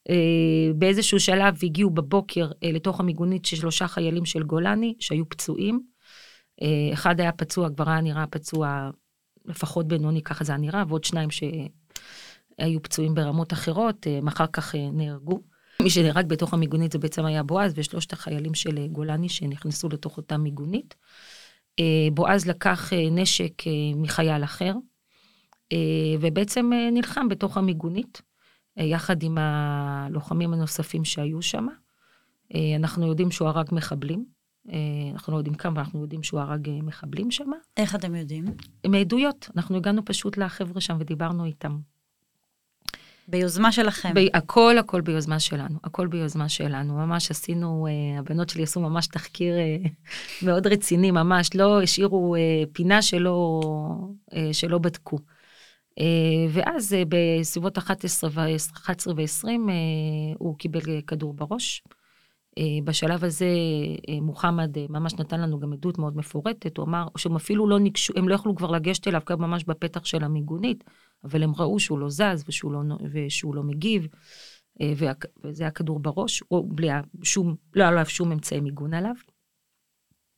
[0.10, 5.82] אה, באיזשהו שלב הגיעו בבוקר אה, לתוך המיגונית של שלושה חיילים של גולני שהיו פצועים.
[6.62, 8.90] אה, אחד היה פצוע, כבר היה נראה פצוע
[9.46, 14.76] לפחות בינוני, ככה זה היה נראה, ועוד שניים שהיו פצועים ברמות אחרות, הם אחר כך
[14.94, 15.42] נהרגו.
[15.82, 20.38] מי שנהרג בתוך המיגונית זה בעצם היה בועז ושלושת החיילים של גולני שנכנסו לתוך אותה
[20.38, 20.96] מיגונית.
[22.14, 23.64] בועז לקח נשק
[23.96, 24.74] מחייל אחר,
[26.20, 28.22] ובעצם נלחם בתוך המיגונית.
[28.78, 31.68] יחד עם הלוחמים הנוספים שהיו שם.
[32.56, 34.26] אה, אנחנו יודעים שהוא הרג מחבלים.
[34.72, 34.78] אה,
[35.14, 37.52] אנחנו לא יודעים כמה, אנחנו יודעים שהוא הרג אה, מחבלים שם.
[37.78, 38.46] איך אתם יודעים?
[38.88, 39.50] מעדויות.
[39.56, 41.78] אנחנו הגענו פשוט לחבר'ה שם ודיברנו איתם.
[43.28, 44.14] ביוזמה שלכם.
[44.14, 46.94] ב- הכל הכל ביוזמה שלנו, הכל ביוזמה שלנו.
[46.94, 49.78] ממש עשינו, אה, הבנות שלי עשו ממש תחקיר אה,
[50.42, 53.62] מאוד רציני, ממש לא השאירו אה, פינה שלא,
[54.34, 55.18] אה, שלא בדקו.
[56.00, 59.54] אה, ואז אה, בסביבות 11 ו-20 אה,
[60.38, 61.84] הוא קיבל כדור בראש.
[62.84, 63.50] בשלב הזה
[64.22, 68.30] מוחמד ממש נתן לנו גם עדות מאוד מפורטת, הוא אמר שהם אפילו לא ניגשו, הם
[68.30, 70.84] לא יכלו כבר לגשת אליו גם ממש בפתח של המיגונית,
[71.24, 72.80] אבל הם ראו שהוא לא זז ושהוא לא,
[73.12, 74.08] ושהוא לא מגיב,
[75.44, 76.88] וזה היה כדור בראש, או בלי
[77.24, 79.16] שום, לא היה עליו שום אמצעי מיגון עליו.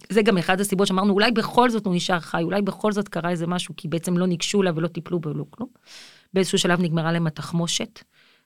[0.09, 3.29] זה גם אחד הסיבות שאמרנו, אולי בכל זאת הוא נשאר חי, אולי בכל זאת קרה
[3.29, 5.69] איזה משהו, כי בעצם לא ניגשו אליו ולא טיפלו בו ולא כלום.
[6.33, 8.03] באיזשהו שלב נגמרה להם התחמושת,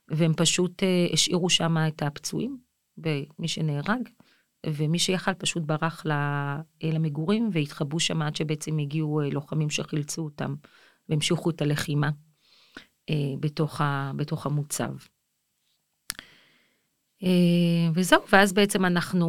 [0.07, 2.57] והם פשוט אה, השאירו שם את הפצועים,
[2.97, 4.09] ומי שנהרג,
[4.67, 6.05] ומי שיכל פשוט ברח
[6.83, 10.55] למגורים, והתחבאו שם עד שבעצם הגיעו אה, לוחמים שחילצו אותם,
[11.09, 12.09] והמשיכו את הלחימה
[13.09, 14.93] אה, בתוך, ה, בתוך המוצב.
[17.23, 19.27] אה, וזהו, ואז בעצם אנחנו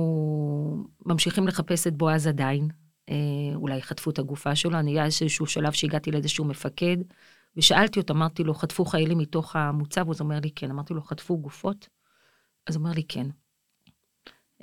[1.07, 2.69] ממשיכים לחפש את בועז עדיין.
[3.09, 3.15] אה,
[3.55, 6.97] אולי חטפו את הגופה שלו, אני היה איזשהו שלב שהגעתי לאיזשהו מפקד,
[7.57, 10.07] ושאלתי אותו, אמרתי לו, חטפו חיילים מתוך המוצב?
[10.07, 10.71] הוא אומר לי, כן.
[10.71, 11.89] אמרתי לו, חטפו גופות?
[12.67, 13.27] אז הוא אומר לי, כן.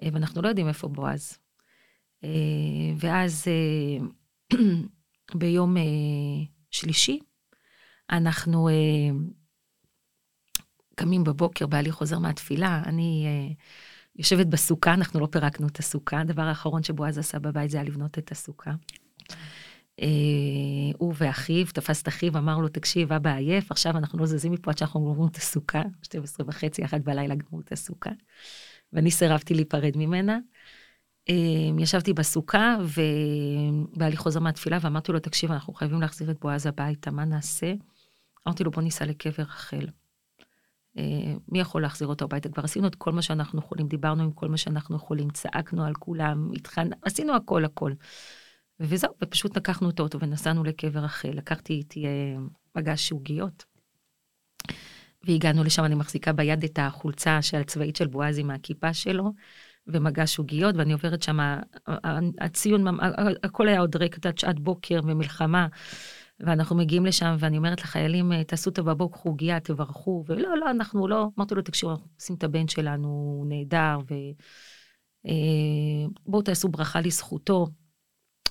[0.04, 1.38] אה, ואנחנו לא יודעים איפה בועז.
[3.00, 3.48] ואז
[5.36, 5.76] ביום
[6.72, 7.20] שלישי,
[8.12, 8.70] אנחנו
[11.00, 13.54] קמים בבוקר, בעלי חוזר מהתפילה, אני אה,
[14.16, 18.18] יושבת בסוכה, אנחנו לא פירקנו את הסוכה, הדבר האחרון שבועז עשה בבית זה היה לבנות
[18.18, 18.72] את הסוכה.
[20.02, 20.08] אה,
[20.98, 24.72] הוא ואחיו, תפס את אחיו, אמר לו, תקשיב, אבא עייף, עכשיו אנחנו לא זזים מפה
[24.72, 28.12] עד שאנחנו גומרים את הסוכה, 12 וחצי, אחת בלילה גמרו את הסוכה.
[28.94, 30.38] ואני סירבתי להיפרד ממנה.
[31.30, 31.36] אה,
[31.80, 32.78] ישבתי בסוכה,
[33.96, 37.74] ובעלי חוזר מהתפילה, ואמרתי לו, תקשיב, אנחנו חייבים להחזיר את בועז הביתה, מה נעשה?
[38.48, 39.88] אמרתי לו, בוא ניסע לקבר רחל.
[41.00, 42.50] אה, מי יכול להחזיר אותו הביתה?
[42.50, 45.94] כבר עשינו את כל מה שאנחנו יכולים, דיברנו עם כל מה שאנחנו יכולים, צעקנו על
[45.94, 46.90] כולם, התחנ...
[47.02, 47.94] עשינו הכל הכל.
[48.80, 51.30] וזהו, ופשוט לקחנו את האוטו ונסענו לקבר רחל.
[51.30, 52.36] לקחתי איתי אה,
[52.76, 53.66] מגש עוגיות.
[55.24, 59.34] והגענו לשם, אני מחזיקה ביד את החולצה הצבאית של בועז עם הכיפה שלו,
[59.88, 61.40] ומגש עוגיות, ואני עוברת שם,
[62.40, 62.86] הציון,
[63.44, 65.68] הכל היה עוד ריק, עד שעת בוקר ומלחמה,
[66.40, 71.28] ואנחנו מגיעים לשם, ואני אומרת לחיילים, תעשו את הבבוק עוגיה, תברכו, ולא, לא, אנחנו לא,
[71.38, 73.98] אמרתי לו, תקשיבו, אנחנו עושים את הבן שלנו, הוא נהדר,
[76.26, 77.68] ובואו תעשו ברכה לזכותו.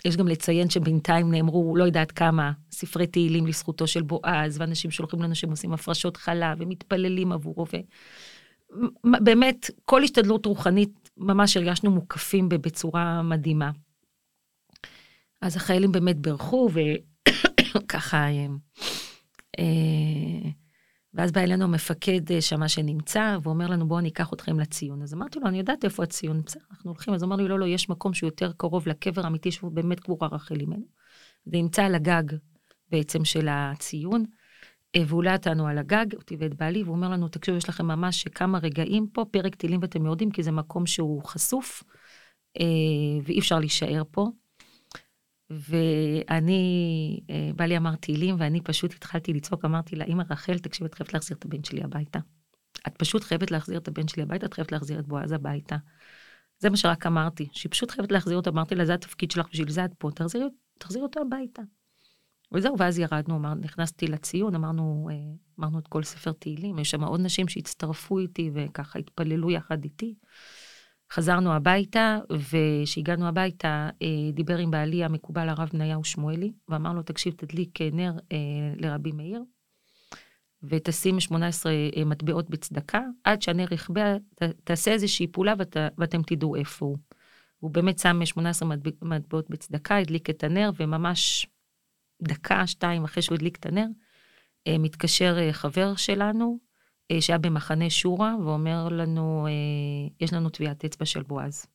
[0.04, 5.22] יש גם לציין שבינתיים נאמרו, לא יודעת כמה, ספרי תהילים לזכותו של בועז, ואנשים שולחים
[5.22, 7.66] לנו שהם עושים הפרשות חלב, ומתפללים עבורו,
[9.04, 13.70] ובאמת, כל השתדלות רוחנית, ממש הרגשנו מוקפים בצורה מדהימה.
[15.40, 16.70] אז החיילים באמת בירכו,
[17.76, 18.26] וככה...
[21.14, 25.02] ואז בא אלינו המפקד שמה שנמצא, ואומר לנו, בואו ניקח אתכם לציון.
[25.02, 27.14] אז אמרתי לו, אני יודעת איפה הציון, בסדר, אנחנו הולכים.
[27.14, 30.28] אז אמר לי, לא, לא, יש מקום שהוא יותר קרוב לקבר אמיתי, שהוא באמת קבורה
[30.28, 30.86] רחל אימנו.
[31.44, 32.22] זה נמצא על הגג
[32.90, 34.24] בעצם של הציון,
[34.96, 38.28] והוא עלה אותנו על הגג, אותי ואת בעלי, והוא אומר לנו, תקשיבו, יש לכם ממש
[38.28, 41.82] כמה רגעים פה, פרק תהילים ואתם יורדים, כי זה מקום שהוא חשוף,
[43.24, 44.28] ואי אפשר להישאר פה.
[45.50, 47.20] ואני,
[47.56, 51.36] בעלי אמר תהילים, ואני פשוט התחלתי לצעוק, אמרתי לה, אמא רחל, תקשיב, את חייבת להחזיר
[51.36, 52.18] את הבן שלי הביתה.
[52.86, 55.76] את פשוט חייבת להחזיר את הבן שלי הביתה, את חייבת להחזיר את בועז הביתה.
[56.58, 59.70] זה מה שרק אמרתי, שהיא פשוט חייבת להחזיר אותו, אמרתי לה, זה התפקיד שלך, בשביל
[59.70, 61.62] זה את פה, תחזיר, תחזיר אותו הביתה.
[62.52, 65.08] וזהו, ואז ירדנו, אמר, נכנסתי לציון, אמרנו,
[65.60, 70.14] אמרנו את כל ספר תהילים, יש שם עוד נשים שהצטרפו איתי וככה התפללו יחד איתי.
[71.12, 73.90] חזרנו הביתה, וכשהגענו הביתה,
[74.32, 78.12] דיבר עם בעלי המקובל הרב בניהו שמואלי, ואמר לו, תקשיב, תדליק נר
[78.76, 79.42] לרבי מאיר,
[80.62, 81.72] ותשים 18
[82.06, 84.16] מטבעות בצדקה, עד שהנר יכבה,
[84.64, 86.98] תעשה איזושהי פעולה ואת, ואתם תדעו איפה הוא.
[87.58, 88.68] הוא באמת שם 18
[89.02, 91.46] מטבעות בצדקה, הדליק את הנר, וממש
[92.22, 93.86] דקה, שתיים אחרי שהוא הדליק את הנר,
[94.68, 96.58] מתקשר חבר שלנו,
[97.20, 99.46] שהיה במחנה שורה, ואומר לנו,
[100.20, 101.66] יש לנו טביעת אצבע של בועז,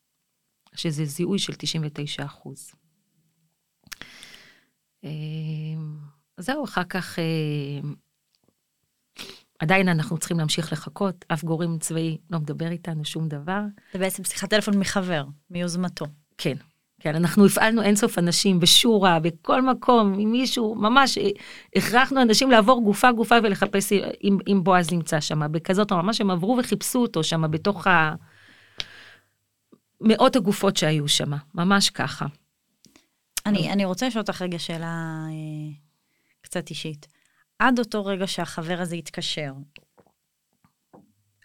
[0.76, 2.72] שזה זיהוי של 99 אחוז.
[6.38, 7.20] זהו, אחר כך,
[9.60, 13.62] עדיין אנחנו צריכים להמשיך לחכות, אף גורם צבאי לא מדבר איתנו שום דבר.
[13.94, 16.06] זה בעצם שיחת טלפון מחבר, מיוזמתו.
[16.38, 16.56] כן.
[17.04, 21.18] כן, אנחנו הפעלנו אינסוף אנשים בשורה, בכל מקום, עם מישהו, ממש
[21.76, 23.94] הכרחנו אנשים לעבור גופה גופה ולחפש
[24.24, 28.16] אם, אם בועז נמצא שם, בכזאת, ממש הם עברו וחיפשו אותו שם בתוך ה...
[30.02, 32.26] מאות הגופות שהיו שם, ממש ככה.
[33.46, 35.74] אני, אני רוצה לשאול אותך רגע שאלה אה,
[36.42, 37.08] קצת אישית.
[37.60, 39.54] עד אותו רגע שהחבר הזה התקשר,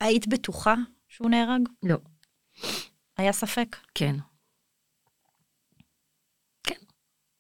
[0.01, 0.75] היית בטוחה
[1.09, 1.69] שהוא נהרג?
[1.83, 1.97] לא.
[3.17, 3.77] היה ספק?
[3.95, 4.17] כן.
[4.17, 4.28] כן,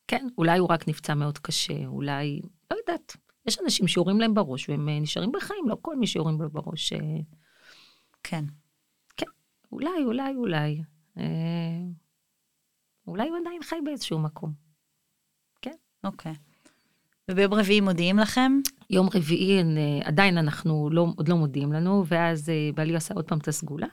[0.09, 2.40] כן, אולי הוא רק נפצע מאוד קשה, אולי,
[2.70, 3.16] לא יודעת.
[3.46, 6.92] יש אנשים שיורים להם בראש והם אה, נשארים בחיים, לא כל מי שיורים לו בראש.
[6.92, 6.98] אה,
[8.22, 8.44] כן.
[9.16, 9.26] כן,
[9.72, 10.82] אולי, אולי, אולי.
[11.18, 11.24] אה,
[13.06, 14.52] אולי הוא עדיין חי באיזשהו מקום.
[15.62, 15.74] כן.
[16.04, 16.34] אוקיי.
[17.30, 18.52] וביום רביעי מודיעים לכם?
[18.90, 23.38] יום רביעי אה, עדיין אנחנו לא, עוד לא מודיעים לנו, ואז בעלי עשה עוד פעם
[23.38, 23.88] את הסגולה.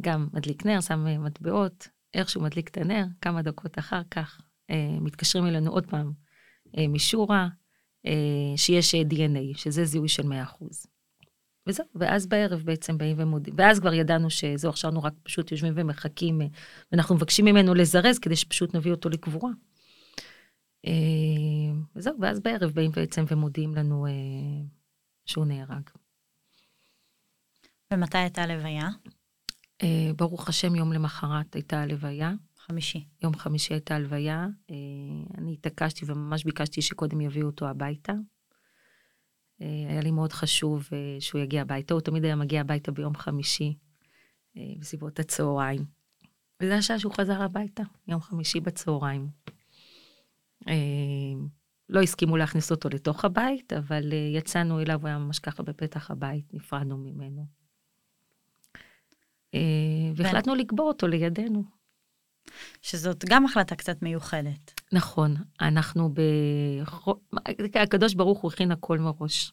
[0.00, 4.47] גם מדליק נר, שם מטבעות, איך שהוא מדליק את הנר, כמה דקות אחר כך
[5.00, 6.12] מתקשרים אלינו עוד פעם
[6.78, 7.48] אה, משורה,
[8.06, 10.26] אה, שיש אה, DNA, שזה זיהוי של 100%.
[11.66, 15.72] וזהו, ואז בערב בעצם באים ומודיעים, ואז כבר ידענו שזהו, עכשיו אנחנו רק פשוט יושבים
[15.76, 16.46] ומחכים, אה,
[16.92, 19.50] ואנחנו מבקשים ממנו לזרז כדי שפשוט נביא אותו לקבורה.
[20.86, 20.92] אה,
[21.96, 24.12] וזהו, ואז בערב באים בעצם ומודיעים לנו אה,
[25.26, 25.90] שהוא נהרג.
[27.92, 28.88] ומתי הייתה הלוויה?
[29.82, 32.32] אה, ברוך השם, יום למחרת הייתה הלוויה.
[32.68, 33.04] חמישי.
[33.22, 34.46] יום חמישי הייתה הלוויה.
[34.70, 34.74] אה,
[35.38, 38.12] אני התעקשתי וממש ביקשתי שקודם יביאו אותו הביתה.
[39.62, 43.14] אה, היה לי מאוד חשוב אה, שהוא יגיע הביתה, הוא תמיד היה מגיע הביתה ביום
[43.14, 43.76] חמישי,
[44.78, 45.84] בסביבות הצהריים.
[46.60, 49.28] וזה השעה שהוא חזר הביתה, יום חמישי בצהריים.
[51.88, 56.54] לא הסכימו להכניס אותו לתוך הבית, אבל יצאנו אליו, הוא היה ממש ככה בפתח הבית,
[56.54, 57.46] נפרדנו ממנו.
[60.16, 61.77] והחלטנו לקבור אותו לידינו.
[62.82, 64.80] שזאת גם החלטה קצת מיוחדת.
[64.92, 66.20] נכון, אנחנו ב...
[67.74, 69.52] הקדוש ברוך הוא הכין הכל מראש.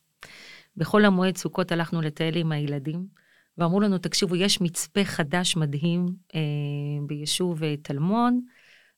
[0.77, 3.07] בחול המועד סוכות הלכנו לטייל עם הילדים,
[3.57, 6.39] ואמרו לנו, תקשיבו, יש מצפה חדש מדהים אה,
[7.07, 8.41] ביישוב אה, טלמון.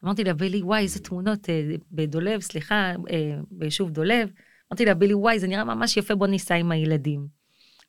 [0.03, 4.29] אמרתי לה, בילי, וואי, איזה תמונות אה, בדולב, סליחה, אה, ביישוב דולב.
[4.71, 7.27] אמרתי לה, בילי, וואי, זה נראה ממש יפה, בוא ניסע עם הילדים.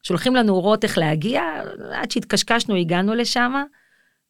[0.02, 1.42] שולחים לנו אורות איך להגיע,
[1.92, 3.52] עד שהתקשקשנו, הגענו לשם,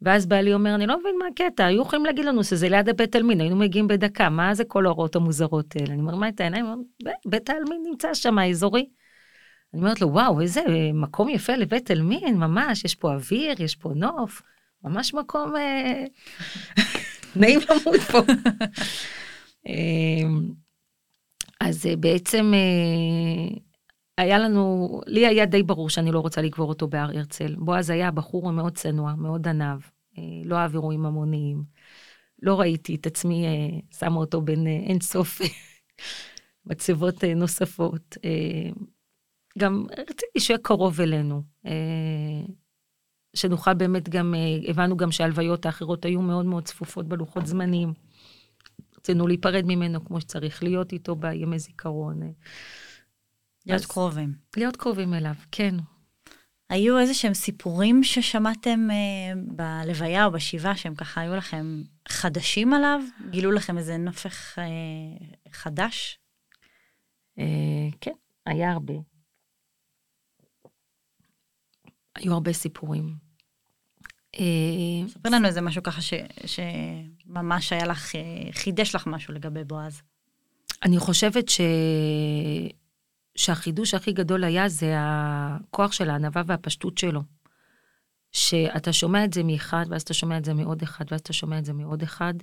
[0.03, 3.17] ואז בעלי אומר, אני לא מבין מה הקטע, היו יכולים להגיד לנו שזה ליד הבית
[3.17, 5.93] עלמין, היינו מגיעים בדקה, מה זה כל ההוראות המוזרות האלה?
[5.93, 6.67] אני אומר, מה את העיניים?
[7.27, 8.89] בית העלמין נמצא שם, האזורי.
[9.75, 10.61] אני אומרת לו, וואו, איזה
[10.95, 14.43] מקום יפה לבית עלמין, ממש, יש פה אוויר, יש פה נוף,
[14.85, 16.05] ממש מקום אה...
[17.37, 18.19] נעים למות פה.
[19.67, 20.51] אמ,
[21.61, 23.59] אז אה, בעצם אה,
[24.19, 27.55] היה לנו, לי היה די ברור שאני לא רוצה לקבור אותו בהר הרצל.
[27.59, 29.81] בועז היה בחור מאוד צנוע, מאוד עניו,
[30.19, 31.63] אה, לא אהב אירועים המוניים.
[32.43, 33.47] לא ראיתי את עצמי
[33.99, 35.41] שמה אותו בין אין סוף
[36.67, 38.17] מצבות נוספות.
[39.59, 41.43] גם רציתי שיהיה קרוב אלינו,
[43.37, 44.35] שנוכל באמת גם,
[44.69, 47.93] הבנו גם שההלוויות האחרות היו מאוד מאוד צפופות בלוחות זמנים.
[48.97, 52.33] רצינו להיפרד ממנו כמו שצריך, להיות איתו בימי זיכרון.
[53.69, 54.35] להיות קרובים.
[54.57, 55.75] להיות קרובים אליו, כן.
[56.71, 63.01] היו איזה שהם סיפורים ששמעתם אה, בלוויה או בשבעה שהם ככה היו לכם חדשים עליו?
[63.31, 64.65] גילו לכם איזה נופך אה,
[65.53, 66.19] חדש?
[67.39, 68.13] אה, כן,
[68.47, 68.95] היה הרבה.
[72.17, 73.15] היו הרבה סיפורים.
[74.39, 76.15] אה, ספר לנו איזה משהו ככה ש,
[76.47, 80.03] שממש היה לך, אה, חידש לך משהו לגבי בועז.
[80.83, 81.61] אני חושבת ש...
[83.39, 87.23] שהחידוש הכי גדול היה זה הכוח של הענווה והפשטות שלו.
[88.33, 91.59] שאתה שומע את זה מאחד, ואז אתה שומע את זה מעוד אחד, ואז אתה שומע
[91.59, 92.35] את זה מעוד אחד,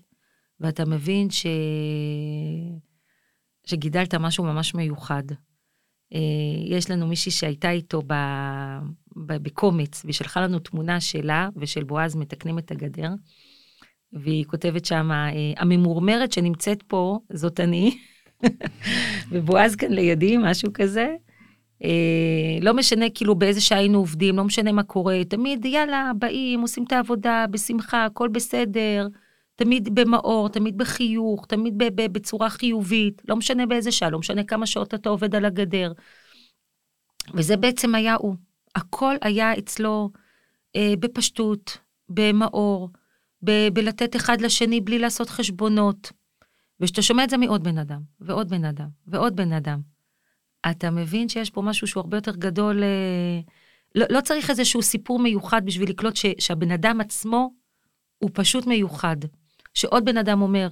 [0.59, 1.45] ואתה מבין ש...
[3.65, 5.23] שגידלת משהו ממש מיוחד.
[6.13, 6.19] אה,
[6.65, 8.13] יש לנו מישהי שהייתה איתו ב...
[9.15, 9.33] ב...
[9.43, 13.09] בקומץ, והיא שלחה לנו תמונה שלה ושל בועז מתקנים את הגדר,
[14.13, 17.97] והיא כותבת שם, אה, הממורמרת שנמצאת פה, זאת אני.
[19.31, 21.15] ובועז כאן לידי, משהו כזה.
[21.83, 26.61] אה, לא משנה כאילו באיזה שעה היינו עובדים, לא משנה מה קורה, תמיד יאללה, באים,
[26.61, 29.07] עושים את העבודה בשמחה, הכל בסדר,
[29.55, 34.93] תמיד במאור, תמיד בחיוך, תמיד בצורה חיובית, לא משנה באיזה שעה, לא משנה כמה שעות
[34.93, 35.91] אתה עובד על הגדר.
[37.33, 38.35] וזה בעצם היה הוא.
[38.75, 40.09] הכל היה אצלו
[40.75, 41.77] אה, בפשטות,
[42.09, 42.89] במאור,
[43.43, 46.11] ב- בלתת אחד לשני בלי לעשות חשבונות.
[46.79, 49.81] וכשאתה שומע את זה מעוד בן אדם, ועוד בן אדם, ועוד בן אדם,
[50.71, 53.39] אתה מבין שיש פה משהו שהוא הרבה יותר גדול, אה,
[53.95, 57.53] לא, לא צריך איזשהו סיפור מיוחד בשביל לקלוט ש, שהבן אדם עצמו
[58.17, 59.17] הוא פשוט מיוחד.
[59.73, 60.67] שעוד בן אדם אומר,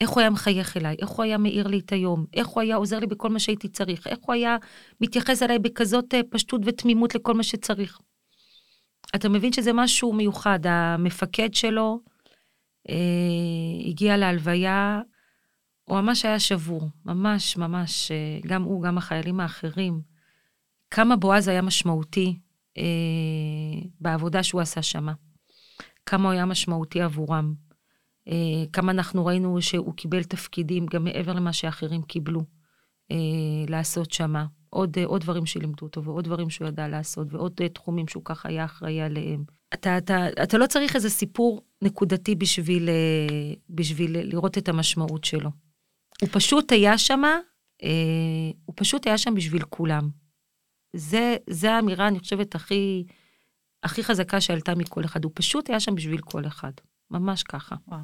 [0.00, 2.76] איך הוא היה מחייך אליי, איך הוא היה מאיר לי את היום, איך הוא היה
[2.76, 4.56] עוזר לי בכל מה שהייתי צריך, איך הוא היה
[5.00, 7.98] מתייחס אליי בכזאת אה, פשטות ותמימות לכל מה שצריך.
[9.14, 12.00] אתה מבין שזה משהו מיוחד, המפקד שלו
[12.88, 15.00] אה, הגיע להלוויה,
[15.88, 20.00] הוא ממש היה שבור, ממש ממש, אה, גם הוא, גם החיילים האחרים.
[20.90, 22.38] כמה בועז היה משמעותי
[22.78, 22.82] אה,
[24.00, 25.12] בעבודה שהוא עשה שמה.
[26.06, 27.54] כמה הוא היה משמעותי עבורם.
[28.28, 32.40] אה, כמה אנחנו ראינו שהוא קיבל תפקידים גם מעבר למה שאחרים קיבלו
[33.10, 33.16] אה,
[33.68, 34.46] לעשות שמה.
[34.70, 38.24] עוד, אה, עוד דברים שלימדו אותו, ועוד דברים שהוא ידע לעשות, ועוד אה, תחומים שהוא
[38.24, 39.44] ככה היה אחראי עליהם.
[39.74, 45.50] אתה, אתה, אתה לא צריך איזה סיפור נקודתי בשביל, אה, בשביל לראות את המשמעות שלו.
[46.20, 47.22] הוא פשוט היה שם,
[47.82, 47.88] אה,
[48.64, 50.10] הוא פשוט היה שם בשביל כולם.
[50.92, 53.04] זה, זה האמירה, אני חושבת, הכי,
[53.82, 55.24] הכי חזקה שעלתה מכל אחד.
[55.24, 56.72] הוא פשוט היה שם בשביל כל אחד.
[57.10, 57.76] ממש ככה.
[57.88, 58.00] וואו.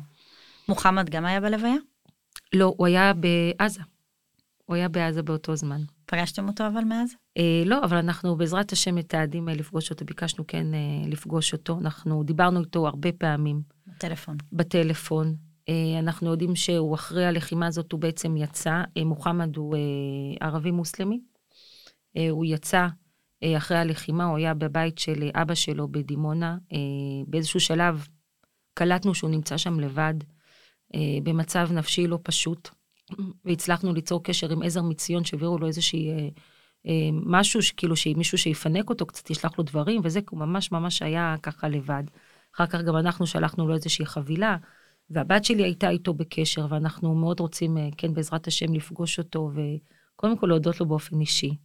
[0.68, 1.76] מוחמד גם היה בלוויה?
[2.54, 3.80] לא, הוא היה בעזה.
[4.64, 5.80] הוא היה בעזה באותו זמן.
[6.06, 7.14] פגשתם אותו אבל מאז?
[7.38, 11.78] אה, לא, אבל אנחנו בעזרת השם מתעדים לפגוש אותו, ביקשנו כן אה, לפגוש אותו.
[11.78, 13.62] אנחנו דיברנו איתו הרבה פעמים.
[13.86, 14.36] בטלפון.
[14.52, 15.36] בטלפון.
[15.68, 18.82] אה, אנחנו יודעים שהוא אחרי הלחימה הזאת, הוא בעצם יצא.
[18.96, 21.20] אה, מוחמד הוא אה, ערבי מוסלמי.
[22.30, 22.86] הוא יצא
[23.56, 26.56] אחרי הלחימה, הוא היה בבית של אבא שלו בדימונה.
[27.26, 28.08] באיזשהו שלב
[28.74, 30.14] קלטנו שהוא נמצא שם לבד,
[31.22, 32.68] במצב נפשי לא פשוט,
[33.44, 36.30] והצלחנו ליצור קשר עם עזר מציון, שהעבירו לו איזושהי...
[37.12, 41.36] משהו שכאילו שמישהו שיפנק אותו קצת ישלח לו דברים וזה כי הוא ממש ממש היה
[41.42, 42.04] ככה לבד.
[42.54, 44.56] אחר כך גם אנחנו שלחנו לו איזושהי חבילה
[45.12, 50.38] והבת שלי הייתה איתו בקשר ואנחנו מאוד רוצים אה, כן בעזרת השם לפגוש אותו וקודם
[50.38, 51.56] כל להודות לו באופן אישי.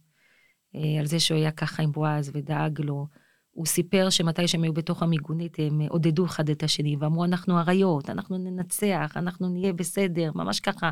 [0.76, 3.06] אה, על זה שהוא היה ככה עם בועז ודאג לו.
[3.50, 8.10] הוא סיפר שמתי שהם היו בתוך המיגונית הם עודדו אחד את השני ואמרו אנחנו אריות,
[8.10, 10.90] אנחנו ננצח, אנחנו נהיה בסדר, ממש ככה,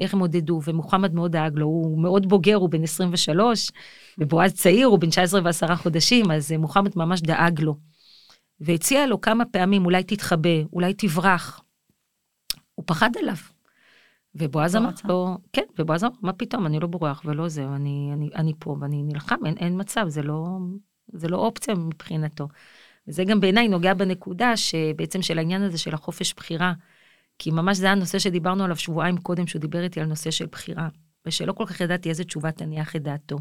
[0.00, 3.70] איך הם עודדו, ומוחמד מאוד דאג לו, הוא מאוד בוגר, הוא בן 23,
[4.18, 7.76] ובועז צעיר, הוא בן 19 ועשרה חודשים, אז אה, מוחמד ממש דאג לו.
[8.60, 11.60] והציע לו כמה פעמים, אולי תתחבא, אולי תברח.
[12.78, 13.36] הוא פחד עליו.
[14.34, 14.90] ובועז לא אמר.
[15.04, 18.76] לו, כן, ובועז אמר, מה פתאום, אני לא בורח ולא זה, אני, אני, אני פה
[18.80, 20.58] ואני נלחם, אין, אין מצב, זה לא,
[21.12, 22.48] זה לא אופציה מבחינתו.
[23.08, 26.72] וזה גם בעיניי נוגע בנקודה שבעצם של העניין הזה של החופש בחירה,
[27.38, 30.88] כי ממש זה הנושא שדיברנו עליו שבועיים קודם, שהוא דיבר איתי על נושא של בחירה,
[31.26, 33.38] ושלא כל כך ידעתי איזה תשובה תניח את דעתו.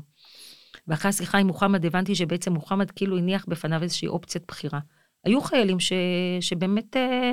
[0.87, 4.79] ואחרי השיחה עם מוחמד הבנתי שבעצם מוחמד כאילו הניח בפניו איזושהי אופציית בחירה.
[5.23, 5.93] היו חיילים ש...
[6.41, 7.31] שבאמת אה,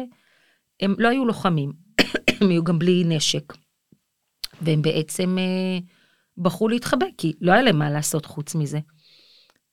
[0.80, 1.83] הם לא היו לוחמים,
[2.44, 3.52] הם היו גם בלי נשק.
[4.62, 5.78] והם בעצם אה,
[6.36, 8.78] בחרו להתחבא, כי לא היה להם מה לעשות חוץ מזה.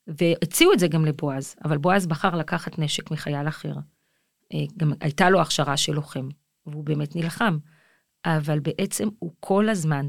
[0.06, 3.74] והציעו את זה גם לבועז, אבל בועז בחר לקחת נשק מחייל אחר.
[4.54, 6.28] אה, גם הייתה לו הכשרה של לוחם,
[6.66, 7.58] והוא באמת נלחם.
[8.24, 10.08] אבל בעצם הוא כל הזמן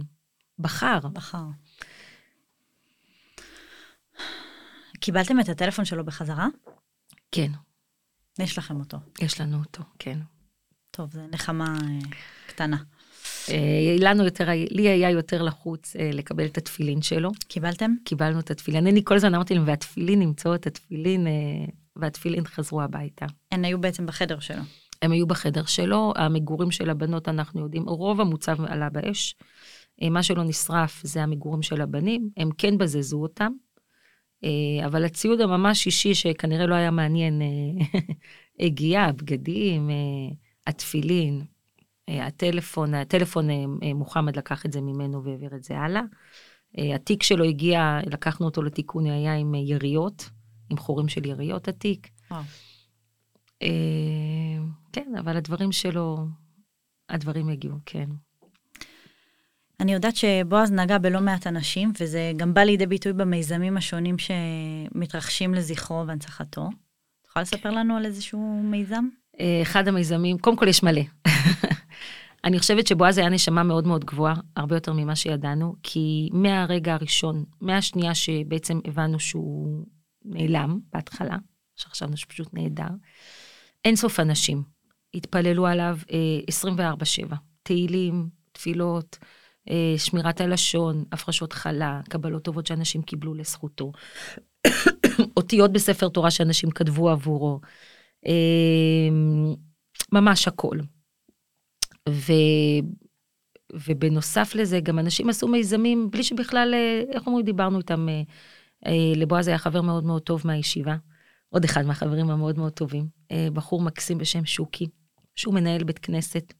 [0.59, 0.99] בחר.
[1.13, 1.43] בחר.
[4.99, 6.47] קיבלתם את הטלפון שלו בחזרה?
[7.31, 7.51] כן,
[8.39, 8.97] יש לכם אותו.
[9.21, 10.19] יש לנו אותו, כן.
[10.95, 11.99] טוב, זה נחמה אה,
[12.47, 12.77] קטנה.
[13.49, 17.31] אה, לנו יותר, לי היה יותר לחוץ אה, לקבל את התפילין שלו.
[17.47, 17.91] קיבלתם?
[18.03, 18.87] קיבלנו את התפילין.
[18.87, 21.27] אני כל הזמן אמרתי להם, והתפילין נמצאו את התפילין,
[21.95, 23.25] והתפילין חזרו הביתה.
[23.51, 24.61] הן היו בעצם בחדר שלו.
[25.01, 29.35] הם היו בחדר שלו, המגורים של הבנות אנחנו יודעים, רוב המוצב עלה באש.
[30.11, 33.51] מה שלא נשרף זה המגורים של הבנים, הם כן בזזו אותם.
[34.85, 37.41] אבל הציוד הממש אישי שכנראה לא היה מעניין,
[38.59, 39.89] הגיע, הבגדים,
[40.67, 41.45] התפילין,
[42.09, 46.01] אה, הטלפון, הטלפון אה, אה, מוחמד לקח את זה ממנו והעביר את זה הלאה.
[46.77, 50.29] אה, התיק שלו הגיע, לקחנו אותו לתיקון, היה עם יריות,
[50.69, 52.09] עם חורים של יריות התיק.
[52.31, 52.43] וואו.
[54.93, 56.27] כן, אבל הדברים שלו,
[57.09, 58.09] הדברים הגיעו, כן.
[59.79, 65.53] אני יודעת שבועז נגע בלא מעט אנשים, וזה גם בא לידי ביטוי במיזמים השונים שמתרחשים
[65.53, 66.69] לזכרו והנצחתו.
[67.21, 69.05] את יכולה לספר לנו על איזשהו מיזם?
[69.39, 71.01] אה, אחד המיזמים, קודם כל יש מלא.
[72.45, 77.43] אני חושבת שבועז היה נשמה מאוד מאוד גבוהה, הרבה יותר ממה שידענו, כי מהרגע הראשון,
[77.61, 79.85] מהשנייה שבעצם הבנו שהוא
[80.25, 81.37] נעלם בהתחלה,
[81.75, 82.89] שחשבנו שפשוט נהדר,
[83.85, 84.63] אין סוף אנשים.
[85.13, 86.77] התפללו עליו אה,
[87.29, 89.17] 24-7, תהילים, תפילות,
[89.69, 93.91] אה, שמירת הלשון, הפרשות חלה, קבלות טובות שאנשים קיבלו לזכותו,
[95.37, 97.59] אותיות בספר תורה שאנשים כתבו עבורו,
[100.11, 100.77] ממש הכל.
[102.09, 102.31] ו...
[103.73, 108.09] ובנוסף לזה, גם אנשים עשו מיזמים בלי שבכלל, אה, איך אומרים, דיברנו איתם.
[108.09, 108.21] אה,
[108.85, 110.95] אה, לבועז היה חבר מאוד מאוד טוב מהישיבה,
[111.49, 113.07] עוד אחד מהחברים המאוד מאוד טובים,
[113.53, 114.87] בחור מקסים בשם שוקי,
[115.35, 116.53] שהוא מנהל בית כנסת,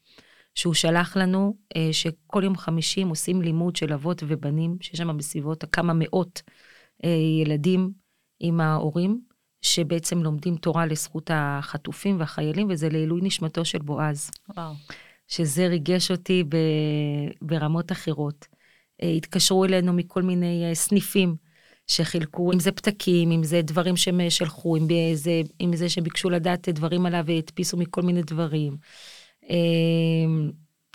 [0.55, 1.57] שהוא שלח לנו
[1.91, 6.41] שכל יום חמישי הם עושים לימוד של אבות ובנים, שיש שם בסביבות כמה מאות
[7.41, 7.91] ילדים
[8.39, 9.21] עם ההורים,
[9.63, 14.31] שבעצם לומדים תורה לזכות החטופים והחיילים, וזה לעילוי נשמתו של בועז.
[14.55, 14.73] וואו.
[15.27, 18.47] שזה ריגש אותי ב- ברמות אחרות.
[19.03, 21.35] אה, התקשרו אלינו מכל מיני אה, סניפים
[21.87, 26.69] שחילקו, אם זה פתקים, אם זה דברים שהם שלחו, אם, זה, אם זה שביקשו לדעת
[26.69, 28.77] דברים עליו והדפיסו מכל מיני דברים.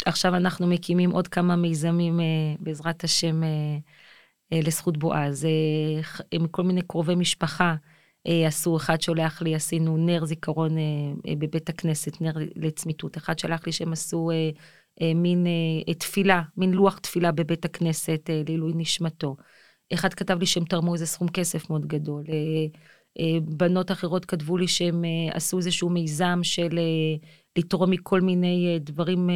[0.06, 2.24] עכשיו אנחנו מקימים עוד כמה מיזמים, אה,
[2.60, 3.48] בעזרת השם, אה,
[4.52, 5.46] אה, לזכות בועז.
[6.30, 7.74] עם כל מיני קרובי משפחה
[8.24, 10.76] עשו, אחד שולח לי, עשינו נר זיכרון
[11.38, 13.16] בבית הכנסת, נר לצמיתות.
[13.16, 14.30] אחד שלח לי שהם עשו
[15.14, 15.46] מין
[15.98, 19.36] תפילה, מין לוח תפילה בבית הכנסת לעילוי נשמתו.
[19.92, 22.24] אחד כתב לי שהם תרמו איזה סכום כסף מאוד גדול.
[23.42, 26.78] בנות אחרות כתבו לי שהם עשו איזשהו מיזם של
[27.58, 29.34] לתרום מכל מיני אה, דברים אה,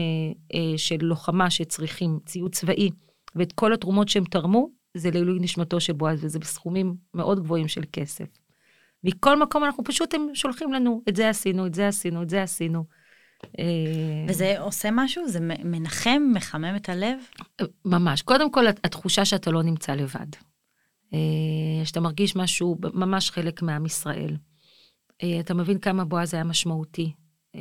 [0.54, 2.90] אה, של לוחמה שצריכים, ציוד צבאי,
[3.34, 7.82] ואת כל התרומות שהם תרמו, זה לעילוי נשמתו של בועז, וזה בסכומים מאוד גבוהים של
[7.92, 8.41] כסף.
[9.04, 12.42] מכל מקום אנחנו פשוט, הם שולחים לנו, את זה עשינו, את זה עשינו, את זה
[12.42, 12.84] עשינו.
[14.28, 15.28] וזה עושה משהו?
[15.28, 17.18] זה מנחם, מחמם את הלב?
[17.84, 18.22] ממש.
[18.22, 20.26] קודם כל, התחושה שאתה לא נמצא לבד.
[21.84, 24.36] שאתה מרגיש משהו, ממש חלק מעם ישראל.
[25.40, 27.12] אתה מבין כמה בועז היה משמעותי.
[27.54, 27.60] אה,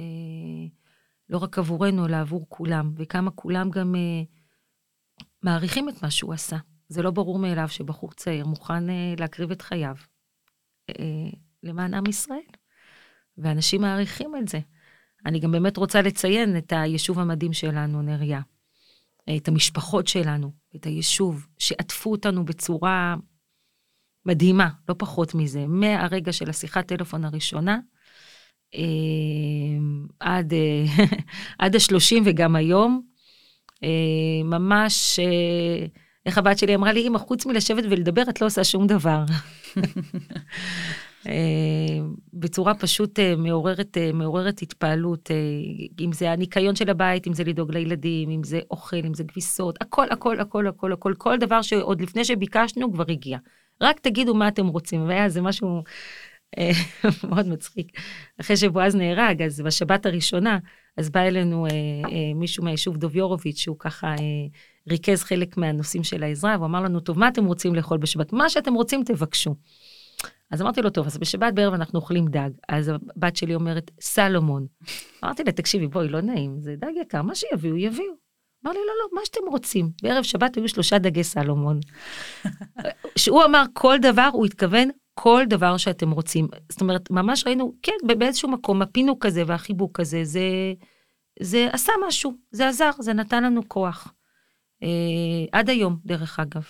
[1.29, 4.23] לא רק עבורנו, אלא עבור כולם, וכמה כולם גם אה,
[5.43, 6.57] מעריכים את מה שהוא עשה.
[6.87, 10.10] זה לא ברור מאליו שבחור צעיר מוכן אה, להקריב את חייו אה,
[11.63, 12.39] למען עם ישראל,
[13.37, 14.59] ואנשים מעריכים את זה.
[15.25, 18.41] אני גם באמת רוצה לציין את היישוב המדהים שלנו, נריה.
[19.37, 23.15] את המשפחות שלנו, את היישוב, שעטפו אותנו בצורה
[24.25, 25.65] מדהימה, לא פחות מזה.
[25.67, 27.79] מהרגע של השיחת טלפון הראשונה,
[28.75, 28.81] אה,
[30.19, 31.05] עד, אה,
[31.59, 33.01] עד השלושים וגם היום.
[33.83, 35.19] אה, ממש,
[36.25, 39.23] איך הבת שלי אמרה לי, אמא, חוץ מלשבת ולדבר, את לא עושה שום דבר.
[42.33, 45.31] בצורה פשוט מעוררת, מעוררת התפעלות,
[45.99, 49.81] אם זה הניקיון של הבית, אם זה לדאוג לילדים, אם זה אוכל, אם זה כביסות,
[49.81, 53.37] הכל, הכל, הכל, הכל, הכל, כל דבר שעוד לפני שביקשנו כבר הגיע.
[53.81, 55.83] רק תגידו מה אתם רוצים, והיה זה משהו
[56.57, 56.71] אה,
[57.29, 57.91] מאוד מצחיק.
[58.41, 60.59] אחרי שבועז נהרג, אז בשבת הראשונה,
[60.97, 61.71] אז בא אלינו אה,
[62.11, 64.15] אה, מישהו מהיישוב דוביורוביץ', שהוא ככה אה,
[64.89, 68.33] ריכז חלק מהנושאים של העזרה, והוא אמר לנו, טוב, מה אתם רוצים לאכול בשבת?
[68.33, 69.55] מה שאתם רוצים, תבקשו.
[70.51, 72.49] אז אמרתי לו, טוב, אז בשבת בערב אנחנו אוכלים דג.
[72.69, 74.65] אז הבת שלי אומרת, סלומון.
[75.23, 78.13] אמרתי לה, תקשיבי, בואי, לא נעים, זה דג יקר, מה שיביאו, יביאו.
[78.65, 79.91] אמר לי, לא, לא, מה שאתם רוצים.
[80.03, 81.79] בערב שבת היו שלושה דגי סלומון.
[83.15, 86.47] כשהוא אמר כל דבר, הוא התכוון כל דבר שאתם רוצים.
[86.69, 90.73] זאת אומרת, ממש ראינו, כן, באיזשהו מקום, הפינוק הזה והחיבוק הזה, זה,
[91.39, 94.13] זה עשה משהו, זה עזר, זה נתן לנו כוח.
[94.83, 94.87] אה,
[95.51, 96.63] עד היום, דרך אגב,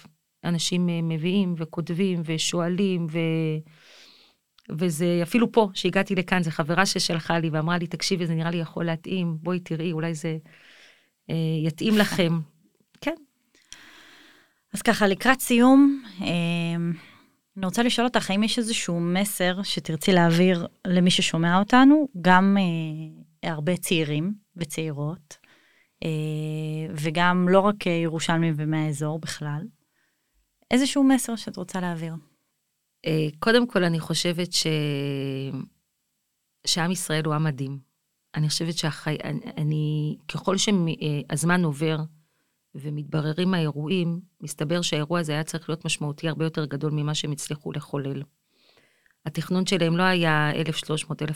[0.44, 3.20] אנשים אה, מביאים וכותבים ושואלים, ו...
[4.70, 8.58] וזה אפילו פה, שהגעתי לכאן, זו חברה ששלחה לי ואמרה לי, תקשיבי, זה נראה לי
[8.58, 10.38] יכול להתאים, בואי תראי, אולי זה
[11.30, 11.36] אה,
[11.66, 12.40] יתאים לכם.
[13.02, 13.16] כן.
[14.74, 16.28] אז ככה, לקראת סיום, אה,
[17.58, 22.58] אני רוצה לשאול אותך, האם יש איזשהו מסר שתרצי להעביר למי ששומע אותנו, גם
[23.44, 25.38] אה, הרבה צעירים וצעירות,
[26.96, 29.62] וגם לא רק ירושלמים ומהאזור בכלל,
[30.72, 32.14] איזשהו מסר שאת רוצה להעביר?
[33.06, 34.68] אה, קודם כל, אני חושבת ש...
[36.68, 37.80] שעם ישראל הוא עם מדהים.
[38.36, 39.18] אני חושבת שהחי...
[39.58, 41.98] אני ככל שהזמן עובר,
[42.76, 47.72] ומתבררים האירועים, מסתבר שהאירוע הזה היה צריך להיות משמעותי הרבה יותר גדול ממה שהם הצליחו
[47.72, 48.24] לחולל.
[49.26, 50.52] התכנון שלהם לא היה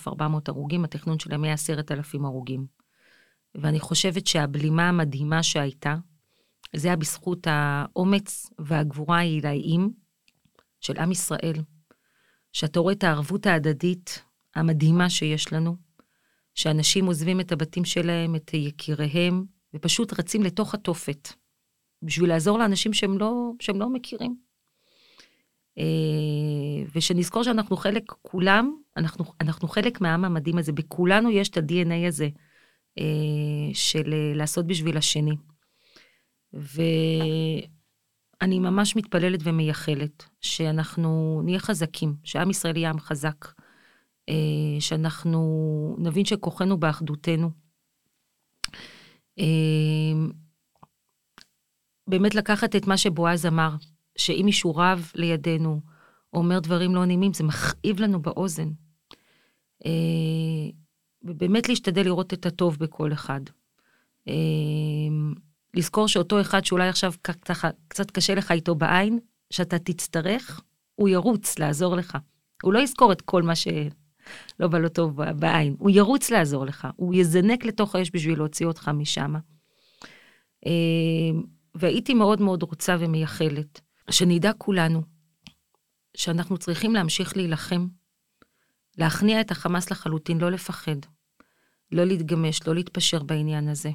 [0.07, 0.11] 1,300-1,400
[0.47, 2.65] הרוגים, התכנון שלהם היה 10,000 הרוגים.
[3.61, 5.95] ואני חושבת שהבלימה המדהימה שהייתה,
[6.75, 9.93] זה היה בזכות האומץ והגבורה העילאיים
[10.81, 11.61] של עם ישראל.
[12.53, 14.23] שאתה רואה את הערבות ההדדית
[14.55, 15.75] המדהימה שיש לנו,
[16.53, 21.29] שאנשים עוזבים את הבתים שלהם, את יקיריהם, ופשוט רצים לתוך התופת,
[22.01, 24.35] בשביל לעזור לאנשים שהם לא, שהם לא מכירים.
[25.77, 25.83] אה,
[26.95, 32.29] ושנזכור שאנחנו חלק, כולם, אנחנו, אנחנו חלק מהעם המדהים הזה, בכולנו יש את ה-DNA הזה
[33.73, 35.35] של אה, לעשות בשביל השני.
[36.53, 37.69] ואני
[38.59, 43.45] ממש מתפללת ומייחלת שאנחנו נהיה חזקים, שעם ישראל יהיה עם חזק,
[44.79, 47.49] שאנחנו נבין שכוחנו באחדותנו.
[49.37, 50.29] אמ,
[52.07, 53.75] באמת לקחת את מה שבועז אמר,
[54.17, 55.81] שאם מישהו רב לידינו,
[56.33, 58.69] או אומר דברים לא נעימים, זה מכאיב לנו באוזן.
[61.25, 63.41] ובאמת להשתדל לראות את הטוב בכל אחד.
[64.27, 65.33] אמ,
[65.73, 67.13] לזכור שאותו אחד שאולי עכשיו
[67.87, 69.19] קצת, קשה לך איתו בעין,
[69.49, 70.61] שאתה תצטרך,
[70.95, 72.17] הוא ירוץ לעזור לך.
[72.63, 73.67] הוא לא יזכור את כל מה ש...
[74.59, 78.65] לא בא לו טוב בעין, הוא ירוץ לעזור לך, הוא יזנק לתוך האש בשביל להוציא
[78.65, 79.33] אותך משם.
[80.65, 81.43] אמ,
[81.75, 85.01] והייתי מאוד מאוד רוצה ומייחלת, שנדע כולנו
[86.17, 87.87] שאנחנו צריכים להמשיך להילחם,
[88.97, 90.95] להכניע את החמאס לחלוטין, לא לפחד,
[91.91, 93.89] לא להתגמש, לא להתפשר בעניין הזה.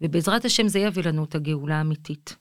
[0.00, 2.36] ובעזרת השם זה יביא לנו את הגאולה האמיתית.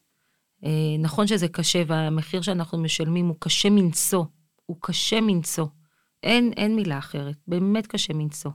[0.66, 4.26] אה, נכון שזה קשה והמחיר שאנחנו משלמים הוא קשה מנשוא,
[4.66, 5.68] הוא קשה מנשוא.
[6.24, 8.52] אין, אין מילה אחרת, באמת קשה מנשוא.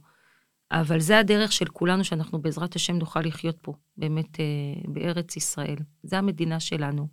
[0.73, 4.45] אבל זה הדרך של כולנו שאנחנו בעזרת השם נוכל לחיות פה, באמת אה,
[4.89, 5.77] בארץ ישראל.
[6.03, 7.09] זה המדינה שלנו.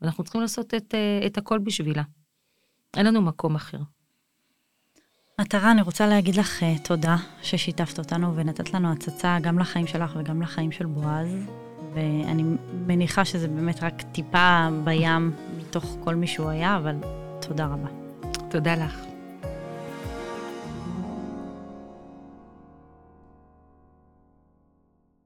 [0.00, 2.02] ואנחנו צריכים לעשות את, אה, את הכל בשבילה.
[2.96, 3.78] אין לנו מקום אחר.
[5.40, 10.16] מטרה, אני רוצה להגיד לך uh, תודה ששיתפת אותנו ונתת לנו הצצה גם לחיים שלך
[10.16, 11.36] וגם לחיים של בועז,
[11.94, 12.42] ואני
[12.86, 16.96] מניחה שזה באמת רק טיפה בים מתוך כל מי שהוא היה, אבל
[17.40, 17.88] תודה רבה.
[18.48, 19.15] תודה לך.